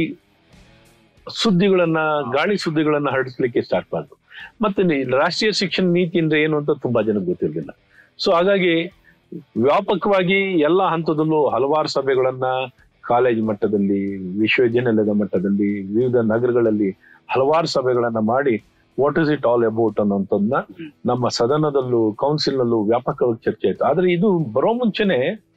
[1.36, 1.98] ಸುದ್ದಿಗಳನ್ನ
[2.32, 4.18] ಗಾಳಿ ಸುದ್ದಿಗಳನ್ನ ಹರಡಿಸ್ಲಿಕ್ಕೆ ಸ್ಟಾರ್ಟ್ ಮಾಡಿದ್ರು
[4.62, 7.78] ಮತ್ತೆ ರಾಷ್ಟ್ರೀಯ ಶಿಕ್ಷಣ ನೀತಿ ಅಂದ್ರೆ ಏನು ಅಂತ ತುಂಬಾ ಜನಕ್ಕೆ ಗೊತ್ತಿರಲಿಲ್ಲ.
[8.18, 8.74] ಸೊ ಹಾಗಾಗಿ
[9.58, 12.44] ವ್ಯಾಪಕವಾಗಿ ಎಲ್ಲಾ ಹಂತದಲ್ಲೂ ಹಲವಾರು ಸಭೆಗಳನ್ನ
[13.02, 16.90] ಕಾಲೇಜ್ ಮಟ್ಟದಲ್ಲಿ ವಿಶ್ವವಿದ್ಯಾನಿಲಯದ ಮಟ್ಟದಲ್ಲಿ ವಿವಿಧ ನಗರಗಳಲ್ಲಿ
[17.32, 18.64] ಹಲವಾರು ಸಭೆಗಳನ್ನ ಮಾಡಿ
[19.00, 20.54] what is it all about ಅನ್ನೋಂಥದ್ದನ್ನ
[21.06, 23.84] ನಮ್ಮ ಸದನದಲ್ಲೂ ಕೌನ್ಸಿಲ್ ನಲ್ಲೂ ವ್ಯಾಪಕವಾಗಿ ಚರ್ಚೆ ಆಯ್ತು.
[23.84, 25.51] ಆದ್ರೆ ಇದು ಬರೋ ಮುಂಚೆನೆ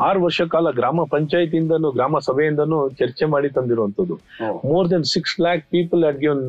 [0.00, 4.16] ಆರು ವರ್ಷ ಕಾಲ ಗ್ರಾಮ ಪಂಚಾಯತಿಯಿಂದನೂ ಗ್ರಾಮ ಸಭೆಯಿಂದನೂ ಚರ್ಚೆ ಮಾಡಿ ತಂದಿರುವಂತದ್ದು
[4.64, 6.44] more than six lakh people at given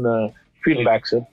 [0.63, 1.25] feedback sir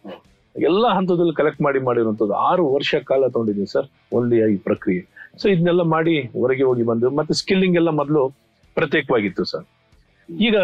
[0.55, 5.03] ಎಲ್ಲ ಹಂತದಲ್ಲಿ ಕಲೆಕ್ಟ್ ಮಾಡಿ ಮಾಡಿರುವಂತದ್ದು ಆರು ವರ್ಷ ಕಾಲ ತಗೊಂಡಿದ್ದೀನಿ ಸರ್ ಓನ್ಲಿ ಈ ಪ್ರಕ್ರಿಯೆ.
[5.39, 8.23] ಸೊ ಇದನ್ನೆಲ್ಲ ಮಾಡಿ ಹೊರಗೆ ಹೋಗಿ ಬಂದು ಮತ್ತೆ ಸ್ಕಿಲ್ಲಿಂಗ್ ಎಲ್ಲ ಮೊದಲು
[8.77, 9.67] ಪ್ರತ್ಯೇಕವಾಗಿತ್ತು ಸರ್
[10.29, 10.57] ಈಗ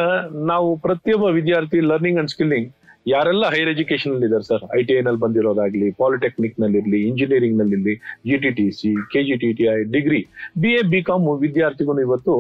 [0.45, 2.69] ನಾವು ಪ್ರತಿಯೊಬ್ಬ ವಿದ್ಯಾರ್ಥಿ ಲರ್ನಿಂಗ್ ಅಂಡ್ ಸ್ಕಿಲ್ಲಿಂಗ್
[3.07, 7.95] ಯಾರೆಲ್ಲ ಹೈಯರ್ ಎಜುಕೇಶನ್ ಅಲ್ಲಿ ಇದಾರೆ ಸರ್ ಐ ಟಿ ಐ ನಲ್ಲಿ ಬಂದಿರೋದಾಗ್ಲಿ ಪಾಲಿಟೆಕ್ನಿಕ್ನಲ್ಲಿ ಇರ್ಲಿ ಇಂಜಿನಿಯರಿಂಗ್ನಲ್ಲಿ ಇರ್ಲಿ
[8.29, 10.21] G T T C K G T T I degree
[10.63, 12.35] B A B com ವಿದ್ಯಾರ್ಥಿಗಳು ಇವತ್ತು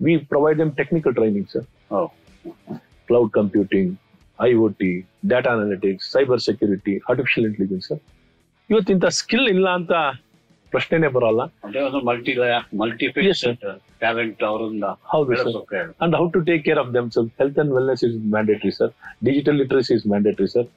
[0.00, 1.66] we provide them technical training sir
[3.08, 3.90] cloud computing
[4.38, 4.90] I O T
[5.26, 7.90] data analytics cyber security artificial intelligence
[8.70, 9.92] ಇವತ್ತಿಂತ skill ಇಲ್ಲ ಅಂತ
[10.72, 11.40] ಪ್ರಶ್ನೆನೇ ಬರಲ್ಲ.
[12.08, 12.32] Multi
[12.80, 13.06] multi
[14.02, 15.56] talent ಅವರಿಂದ ಹೌದು sir
[16.04, 17.30] and how to take care of of themselves.
[17.40, 18.92] Health and wellness is mandatory sir
[19.28, 20.68] digital literacy is mandatory sir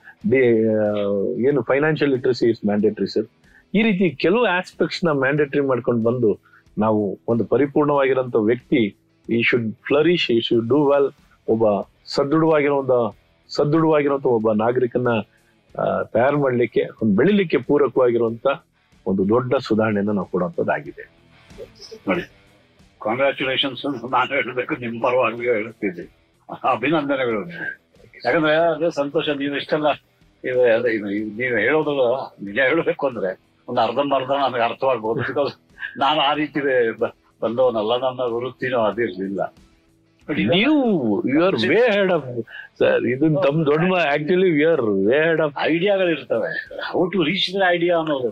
[1.49, 3.27] ಏನು financial literacy is mandatory sir
[3.73, 6.31] ಈ ರೀತಿ ಕೆಲವು ಆಸ್ಪೆಕ್ಟ್ಸ್ನ ಮ್ಯಾಂಡೇಟರಿ ಮಾಡ್ಕೊಂಡು ಬಂದು
[6.77, 7.01] ನಾವು
[7.31, 8.81] ಒಂದು ಪರಿಪೂರ್ಣವಾಗಿರೋಂಥ ವ್ಯಕ್ತಿ
[9.27, 11.09] he should flourish he should do well
[11.47, 11.65] ಒಬ್ಬ
[12.15, 12.97] ಸದೃಢವಾಗಿರೋ ಒಂದು
[13.49, 15.11] ಸದೃಢವಾಗಿರುವಂತ ಒಬ್ಬ ನಾಗರಿಕನ
[16.13, 18.47] ತಯಾರು ಮಾಡಲಿಕ್ಕೆ ಒಂದು ಬೆಳಿಲಿಕ್ಕೆ ಪೂರಕವಾಗಿರುವಂತ
[19.05, 21.05] ಒಂದು ದೊಡ್ಡ ಸುಧಾರಣೆಯನ್ನು ನಾವು ಕೊಡುವಂತದ್ದಾಗಿದೆ
[22.07, 22.23] ನೋಡಿ
[23.01, 23.81] ಕಾಂಗ್ರ್ಯಾಚುಲೇಷನ್ಸ್
[24.15, 26.03] ನಾನು ಹೇಳಬೇಕು ನಿಮ್ಮ ಪರವಾಗಿ ಹೇಳುತ್ತಿದ್ದೆ.
[26.73, 27.41] ಅಭಿನಂದನೆಗಳು.
[28.25, 29.87] ಯಾಕಂದ್ರೆ ಅದೇ ಸಂತೋಷ ನೀವು ಇಷ್ಟೆಲ್ಲ
[30.43, 30.61] ನೀವು
[31.65, 31.93] ಹೇಳೋದು
[32.47, 33.31] ನಿಜ ಹೇಳಬೇಕು ಅಂದ್ರೆ
[33.67, 35.19] ಒಂದು ಅರ್ಧಂಬರ್ಧ ನನಗೆ ಅರ್ಥವಾಗ್ಬೋದು.
[35.29, 35.53] ಬಿಕಾಸ್
[36.03, 36.59] ನಾನು ಆ ರೀತಿ
[37.41, 39.41] ಬಂದವನಲ್ಲ ನನ್ನ ವೃತ್ತಿನೂ ಅದಿರ್ಲಿಲ್ಲ
[40.53, 40.75] ನೀವು
[41.31, 42.27] you are way ahead of
[42.79, 46.51] sir ಇದು ತಮ್ಮ ದೊಡ್ಡ actually you are way ahead of ಐಡಿಯಾಗಳಿರ್ತವೆ
[46.89, 48.29] how to reach the idea ಅನ್ನೋದು.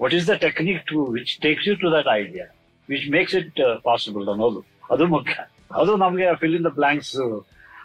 [0.00, 2.46] What is the technique to which takes you to that idea
[2.88, 5.36] which makes it possible ಅನ್ನೋದು ಅದು ಮುಖ್ಯ.
[5.78, 7.14] ಅದು ನಮ್ಗೆ fill in the blanks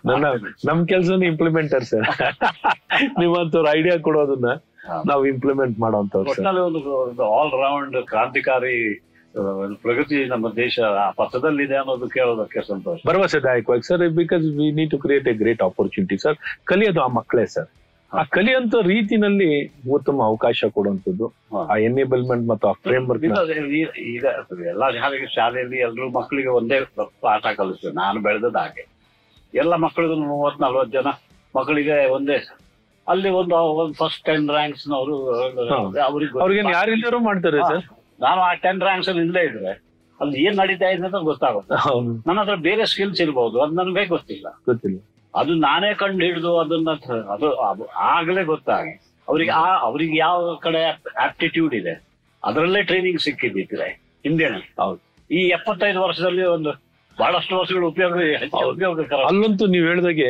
[0.06, 0.26] ನನ್ನ
[0.68, 2.06] ನಮ್ ಕೆಲ್ಸನ ಇಂಪ್ಲಿಮೆಂಟರ್ ಸರ್
[3.20, 4.50] ನೀವಂತವ್ರ ಐಡಿಯಾ ಕೊಡೋದನ್ನ
[5.06, 8.76] ನಾವು ಇಂಪ್ಲಿಮೆಂಟ್ ಮಾಡುವಂತ ಸರ್ ಒಟ್ಟಿನಲ್ಲಿ ಒಂದು ಆಲ್ ರೌಂಡ್ ಕ್ರಾಂತಿಕಾರಿ
[9.60, 12.98] ಒಂದು ಪ್ರಗತಿ ನಮ್ಮ ದೇಶ ಆ ಪಥದಲ್ಲಿದೆ ಅನ್ನೋದು ಕೇಳೋದಕ್ಕೆ ಸಂತೋಷ.
[13.10, 17.70] ಭರವಸೆದಾಯಕವಾಗಿ sir because we need to create a great opportunity sir ಕಲಿಯೋದು ಆ ಮಕ್ಕಳೇ ಸರ್
[18.12, 19.50] ಆ ಕಲಿಯಂತ ರೀತಿನಲ್ಲಿ
[19.96, 21.26] ಉತ್ತಮ ಅವಕಾಶ ಕೊಡುವಂಥದ್ದು
[21.72, 23.26] ಆ ಎನೇಬಲ್ಮೆಂಟ್ ಮತ್ತು ಆ ಫ್ರೇಮ್ ವರ್ಕ್
[24.14, 24.24] ಈಗ
[24.72, 26.78] ಎಲ್ಲ ಶಾಲೆಗೆ ಶಾಲೆಯಲ್ಲಿ ಎಲ್ಲರೂ ಮಕ್ಕಳಿಗೆ ಒಂದೇ
[27.26, 28.84] ಪಾಠ ಕಲಿಸ್ತೇವೆ ನಾನು ಬೆಳೆದದ ಹಾಗೆ.
[29.54, 31.10] ಎಲ್ಲ ಮಕ್ಕಳಿಗೂ ಮೂವತ್ ನಲ್ವತ್ತು ಜನ
[31.56, 32.38] ಮಕ್ಕಳಿಗೆ ಒಂದೇ.
[33.08, 35.16] ಅಲ್ಲಿ ಒಂದು ಒಂದು ಫಸ್ಟ್ ಟೆನ್ ರ್ಯಾಂಕ್ಸ್ ನವರು
[36.08, 37.86] ಅವರು ಅವ್ರಿಗೆ ಯಾರಿಲ್ದಾರು ಮಾಡ್ತಾರೆ ಸರ್?
[38.26, 39.72] ನಾನು ಆ ಟೆನ್ ರ್ಯಾಂಕ್ಸ್ ಅಲ್ಲಿ ಇಲ್ಲೇ ಇದ್ರೆ
[40.20, 41.76] ಅಲ್ಲಿ ಏನ್ ನಡೀತಾ ಇದೆ ಅಂತ ಗೊತ್ತಾಗುತ್ತೆ.
[42.28, 43.56] ನನ್ನ ಹತ್ರ ಬೇರೆ ಸ್ಕಿಲ್ಸ್ ಇರ್ಬೋದು.
[43.64, 44.48] ಅದು ನನಗೆ ಗೊತ್ತಿಲ್ಲ.
[44.70, 44.98] ಗೊತ್ತಿಲ್ಲ.
[45.34, 46.90] ಅದು ನಾನೇ ಕಂಡು ಹಿಡಿದು ಅದನ್ನ
[47.34, 47.50] ಅದು
[48.14, 48.94] ಆಗ್ಲೇ ಗೊತ್ತಾಗಿ.
[49.28, 50.82] ಅವ್ರಿಗೆ ಆ ಅವ್ರಿಗೆ ಯಾವ ಕಡೆ
[51.26, 51.94] ಆಪ್ಟಿಟ್ಯೂಡ್ ಇದೆ?
[52.44, 53.88] ಅದರಲ್ಲೇ ಟ್ರೈನಿಂಗ್ ಸಿಕ್ಕಿದ್ದಿದ್ರೆ
[54.26, 55.00] ಹಿಂದೆನೆ ಹೌದು.
[55.30, 56.72] ಈ ಎಪ್ಪತ್ತೈದು ವರ್ಷದಲ್ಲಿ ಒಂದು
[57.18, 58.14] ಬಹಳಷ್ಟು ವರ್ಷಗಳು ಉಪಯೋಗ.
[58.74, 60.30] ಉಪಯೋಗಕರ ಅಲ್ಲಂತೂ ನೀವ್ ಹೇಳಿದಾಗೆ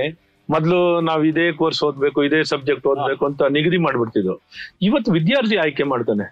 [0.50, 4.36] ಮೊದ್ಲು ನಾವ್ ಇದೇ ಕೋರ್ಸ್ ಓದ್ಬೇಕು ಇದೇ ಸಬ್ಜೆಕ್ಟ್ ಓದ್ಬೇಕು ಅಂತ ನಿಗದಿ ಮಾಡ್ಬಿಡ್ತಿದ್ವು
[4.82, 6.26] ಇವತ್ತು ವಿದ್ಯಾರ್ಥಿ ಆಯ್ಕೆ ಮಾಡ್ತಾನೆ.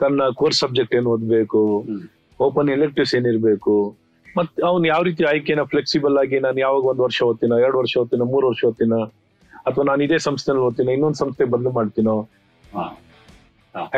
[0.00, 1.60] ತನ್ನ ಕೋರ್ಸ್ ಸಬ್ಜೆಕ್ಟ್ ಏನ್ ಓದ್ಬೇಕು.
[2.40, 3.74] ಓಪನ್ ಎಲೆಕ್ಟಿವ್ಸ್ ಏನಿರ್ಬೇಕು
[4.36, 8.24] ಮತ್ ಅವ್ನ್ ಯಾವ ರೀತಿ ಆಯ್ಕೆನ ಫ್ಲೆಕ್ಸಿಬಲ್ ಆಗಿ ನಾನು ಯಾವಾಗ ಒಂದ್ ವರ್ಷ ಓದ್ತೀನ ಎರಡು ವರ್ಷ ಓದ್ತೀನೋ
[8.34, 9.00] ಮೂರು ವರ್ಷ ಓದ್ತೀನೋ
[9.68, 12.16] ಅಥವಾ ನಾನು ಇದೇ ಸಂಸ್ಥೆನಲ್ಲಿ ಓದ್ತೀನೋ ಇನ್ನೊಂದ್ ಸಂಸ್ಥೆ ಬದಲು ಮಾಡ್ತೀನೋ.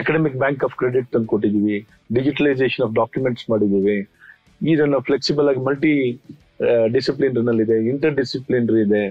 [0.01, 1.77] ಅಕಾಡೆಮಿಕ್ ಬ್ಯಾಂಕ್ ಆಫ್ ಕ್ರೆಡಿಟ್ ಅಂತ ಕೊಟ್ಟಿದೀವಿ.
[2.17, 3.97] ಡಿಜಿಟಲೈಸೇಷನ್ ಆಫ್ ಡಾಕ್ಯುಮೆಂಟ್ಸ್ ಮಾಡಿದೀವಿ.
[4.73, 5.93] ಇದನ್ನ ಫ್ಲೆಕ್ಸಿಬಲ್ ಆಗಿ ಮಲ್ಟಿ
[6.95, 9.05] ಡಿಸಿಪ್ಲಿನ್ ಇದೆ ಇಂಟರ್ ಡಿಸಿಪ್ಲಿನರಿ ಇದೆ.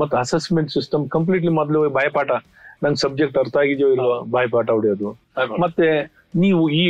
[0.00, 2.30] ಮತ್ತೆ ಅಸೆಸ್ಮೆಂಟ್ ಸಿಸ್ಟಮ್ ಕಂಪ್ಲೀಟ್ಲಿ ಮೊದಲು ಬಾಯಪಾಠ
[2.84, 5.08] ನಂಗೆ ಸಬ್ಜೆಕ್ಟ್ ಅರ್ಥ ಆಗಿದೆಯೋ ಇಲ್ವೋ ಬಾಯಪಾಠ ಹೊಡೆಯೋದು.
[5.64, 5.88] ಮತ್ತೆ
[6.34, 6.84] ನೀವು ಈ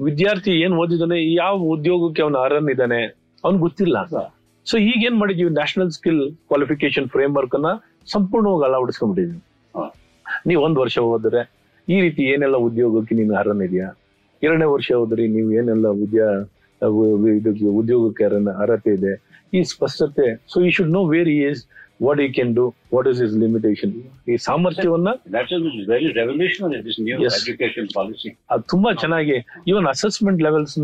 [0.00, 3.00] ವಿದ್ಯಾರ್ಥಿ ಏನ್ ಓದಿದಾನೆ ಯಾವ ಉದ್ಯೋಗಕ್ಕೆ ಅವನ ಅರ್ಹನ್ ಇದ್ದಾನೆ
[3.44, 3.96] ಅವ್ನ್ ಗೊತ್ತಿಲ್ಲ.
[4.66, 7.68] ಸೊ ಈಗ ಏನ್ ಮಾಡಿದೀವಿ national skill qualification framework ಅನ್ನ
[8.08, 9.40] ಸಂಪೂರ್ಣವಾಗಿ ಅಳವಡಿಸ್ಕೊಂಡ್ಬಿಟ್ಟಿದ್ವಿ
[10.46, 11.42] ನೀವ್ ಒಂದ್ ವರ್ಷ ಹೋದ್ರೆ
[11.88, 13.88] ಈ ರೀತಿ ಏನೆಲ್ಲ ಉದ್ಯೋಗಕ್ಕೆ ನೀನು ಅರ್ಹನ್ ಇದೆಯಾ
[14.42, 16.28] ಎರಡನೇ ವರ್ಷ ಹೋದ್ರಿ ನೀವು ಏನೆಲ್ಲ ವಿದ್ಯಾ
[17.38, 18.24] ಇದಕ್ಕೆ ಉದ್ಯೋಗಕ್ಕೆ
[18.64, 19.12] ಅರ್ಹತೆ ಇದೆ
[19.52, 21.62] ಈ ಸ್ಪಷ್ಟತೆ so I should know where is
[22.00, 23.92] what I can do what is is limitation
[24.32, 27.36] ಈ ಸಾಮರ್ಥ್ಯವನ್ನ that is very revolutionary this new Yes.
[27.42, 30.74] Education policy ಅದು ತುಂಬಾ ಚೆನ್ನಾಗಿ even assessment levels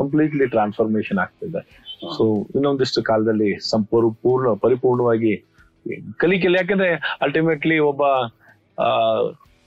[0.00, 1.62] completely transformation ಆಗ್ತಿದೆ.
[2.16, 5.32] ಸೊ ಇನ್ನೊಂದಿಷ್ಟು ಕಾಲದಲ್ಲಿ ಸಂಪೂರ್ಣ ಪೂರ್ಣ ಪರಿಪೂರ್ಣವಾಗಿ
[6.16, 8.02] ಕಲಿಕೆಯಲ್ಲಿ ಯಾಕಂದ್ರೆ ಅಲ್ಟಿಮೇಟ್ಲಿ ಒಬ್ಬ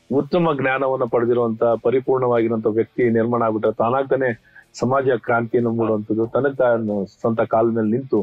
[0.10, 4.30] ಉತ್ತಮ ಜ್ಞಾನವನ್ನು ಪಡೆದಿರುವಂತಹ ಪರಿಪೂರ್ಣವಾಗಿರುವಂತ ವ್ಯಕ್ತಿ ನಿರ್ಮಾಣ ಆಗ್ಬಿಟ್ರೆ ತಾನಾಗ್ತಾನೆ
[4.74, 6.24] ಸಮಾಜ ಕ್ರಾಂತಿಯನ್ನು ಮೂಡುವಂಥದ್ದು.
[6.28, 8.20] ತನ್ನ ತಾನು ಸ್ವಂತ ಕಾಲ ಮೇಲೆ ನಿಂತು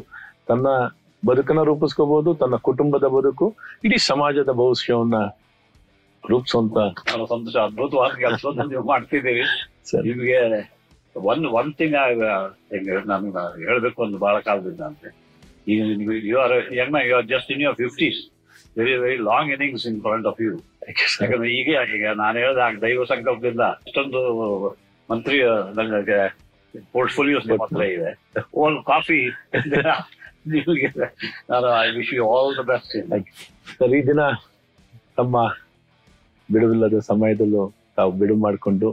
[0.46, 0.66] ತನ್ನ
[1.22, 3.46] ಬದುಕನ್ನ ರೂಪಿಸ್ಕೋಬಹುದು ತನ್ನ ಕುಟುಂಬದ ಬದುಕು
[3.86, 5.16] ಇಡೀ ಸಮಾಜದ ಭವಿಷ್ಯವನ್ನ
[6.24, 6.78] ರೂಪಿಸುವಂತ
[7.32, 9.44] ಸಂತೋಷ ಅದ್ಭುತವಾದ ಕೆಲಸ ನೀವು ಮಾಡ್ತಿದ್ದೀರಿ.
[10.08, 10.38] ನಿಮಗೆ
[11.16, 11.94] ಒನ್ ಒನ್ ಥಿಂಗ್
[13.12, 13.26] ನಾನು
[13.64, 15.02] ಹೇಳ್ಬೇಕು ಒಂದು ಬಹಳ ಕಾಲದಿಂದ ಅಂತ.
[15.72, 15.80] ಈಗ
[16.30, 18.20] you are young you are just in your fifties
[18.78, 20.52] very very long innings in front of you
[21.22, 24.20] ಯಾಕಂದ್ರೆ ಈಗ ಈಗ ನಾನು ಹೇಳಿದ ದೈವ ಸಂಕಲ್ಪದಿಂದ ಅಷ್ಟೊಂದು
[25.08, 25.38] ಮಂತ್ರಿ
[25.78, 26.18] ನನಗೆ
[26.94, 28.10] ಪೋರ್ಟ್ಫೋಲಿಯೋಸ್ ಮಾತ್ರ ಇದೆ.
[28.62, 29.20] ಓನ್ ಕಾಫಿ
[31.50, 33.28] ನಾನು I wish you all the best like
[33.98, 34.22] ಈ ದಿನ
[35.16, 35.36] ತಮ್ಮ
[36.48, 37.62] ಬಿಡುವಿಲ್ಲದ ಸಮಯದಲ್ಲೂ
[37.96, 38.88] ತಾವು ಬಿಡು ಮಾಡಿಕೊಂಡು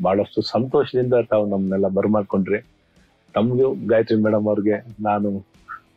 [0.00, 2.58] ಬಹಳಷ್ಟು ಸಂತೋಷದಿಂದ ತಾವು ನಮ್ಮನ್ನೆಲ್ಲ ಬರಮಾಡ್ಕೊಂಡ್ರಿ.
[3.34, 5.30] ತಮಗೂ ಗಾಯತ್ರಿ ಮೇಡಮ್ ಅವ್ರಿಗೆ ನಾನು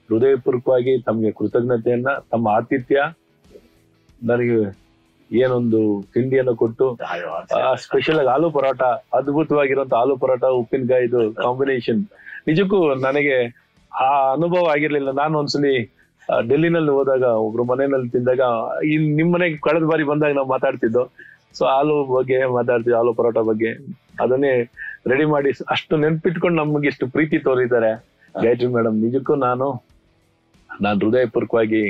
[0.09, 2.99] ಹೃದಯಪೂರ್ವಕವಾಗಿ ತಮಗೆ ಕೃತಜ್ಞತೆಯನ್ನ, ತಮ್ಮ ಆತಿಥ್ಯ,
[4.21, 4.59] ನನಗೆ
[5.31, 5.79] ಏನೊಂದು
[6.13, 6.85] ತಿಂಡಿಯನ್ನು ಕೊಟ್ಟು
[7.85, 8.83] ಸ್ಪೆಷಲ್ ಆಗಿ ಆಲೂ ಪರೋಟ
[9.17, 12.01] ಅದ್ಭುತವಾಗಿರುವಂತ ಆಲೂ ಪರೋಟ ಉಪ್ಪಿನಕಾಯಿದು ಕಾಂಬಿನೇಷನ್
[12.47, 13.35] ನಿಜಕ್ಕೂ ನನಗೆ
[13.91, 15.11] ಆ ಅನುಭವ ಆಗಿರ್ಲಿಲ್ಲ.
[15.21, 15.73] ನಾನು ಒಂದ್ಸಲಿ
[16.49, 18.43] ಡೆಲ್ಲಿನಲ್ಲಿ ಹೋದಾಗ ಒಬ್ರು ಮನೆಯಲ್ಲಿ ತಿಂದಾಗ
[18.93, 21.03] ಇಲ್ಲಿ ನಿಮ್ ಮನೆಗೆ ಕಳೆದ ಬಾರಿ ಬಂದಾಗ ನಾವು ಮಾತಾಡ್ತಿದ್ದೋ.
[21.57, 23.71] ಸೊ ಆಲೂ ಬಗ್ಗೆ ಮಾತಾಡ್ತೀವಿ ಆಲೂ ಪರೋಟ ಬಗ್ಗೆ.
[24.23, 24.51] ಅದನ್ನೇ
[25.11, 27.91] ರೆಡಿ ಮಾಡಿ ಅಷ್ಟು ನೆನ್ಪಿಟ್ಕೊಂಡು ನಮ್ಗೆ ಇಷ್ಟು ಪ್ರೀತಿ ತೋರಿದ್ದಾರೆ.
[28.43, 29.67] ಗಾಯತ್ರಿ ಮೇಡಮ್ ನಿಜಕ್ಕೂ ನಾನು
[30.69, 31.83] ನಾನು ಹೃದಯಪೂರ್ವಕವಾಗಿ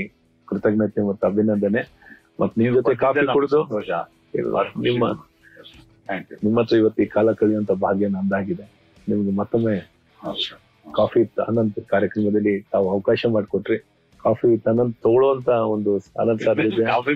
[0.48, 1.82] ಕೃತಜ್ಞತೆ ಮತ್ತು ಅಭಿನಂದನೆ.
[2.42, 3.60] ಮತ್ ನಿಮ್ ಜೊತೆ ಕಾಫಿ ಕುಡಿದು
[4.88, 5.06] ನಿಮ್ಮ
[6.44, 8.66] ನಿಮ್ಮ ಹತ್ರ ಇವತ್ತು ಈ ಕಾಲ ಕಳೆಯುವಂತ ಭಾಗ್ಯ ನಂದಾಗಿದೆ.
[9.10, 9.76] ನಿಮ್ಗೆ ಮತ್ತೊಮ್ಮೆ
[10.96, 13.88] ಕಾಫಿ ವಿತ್ ಅನಂತ್ ಕಾರ್ಯಕ್ರಮದಲ್ಲಿ ತಾವು ಅವಕಾಶ ಮಾಡಿಕೊಟ್ರಿ.
[14.24, 17.14] ಕಾಫಿ ವಿತ್ ಅನಂತ್ ತಗೊಳ್ಳುವಂತ ಒಂದು ಅನಂತ್ ಸರ್ ಕಾಫಿ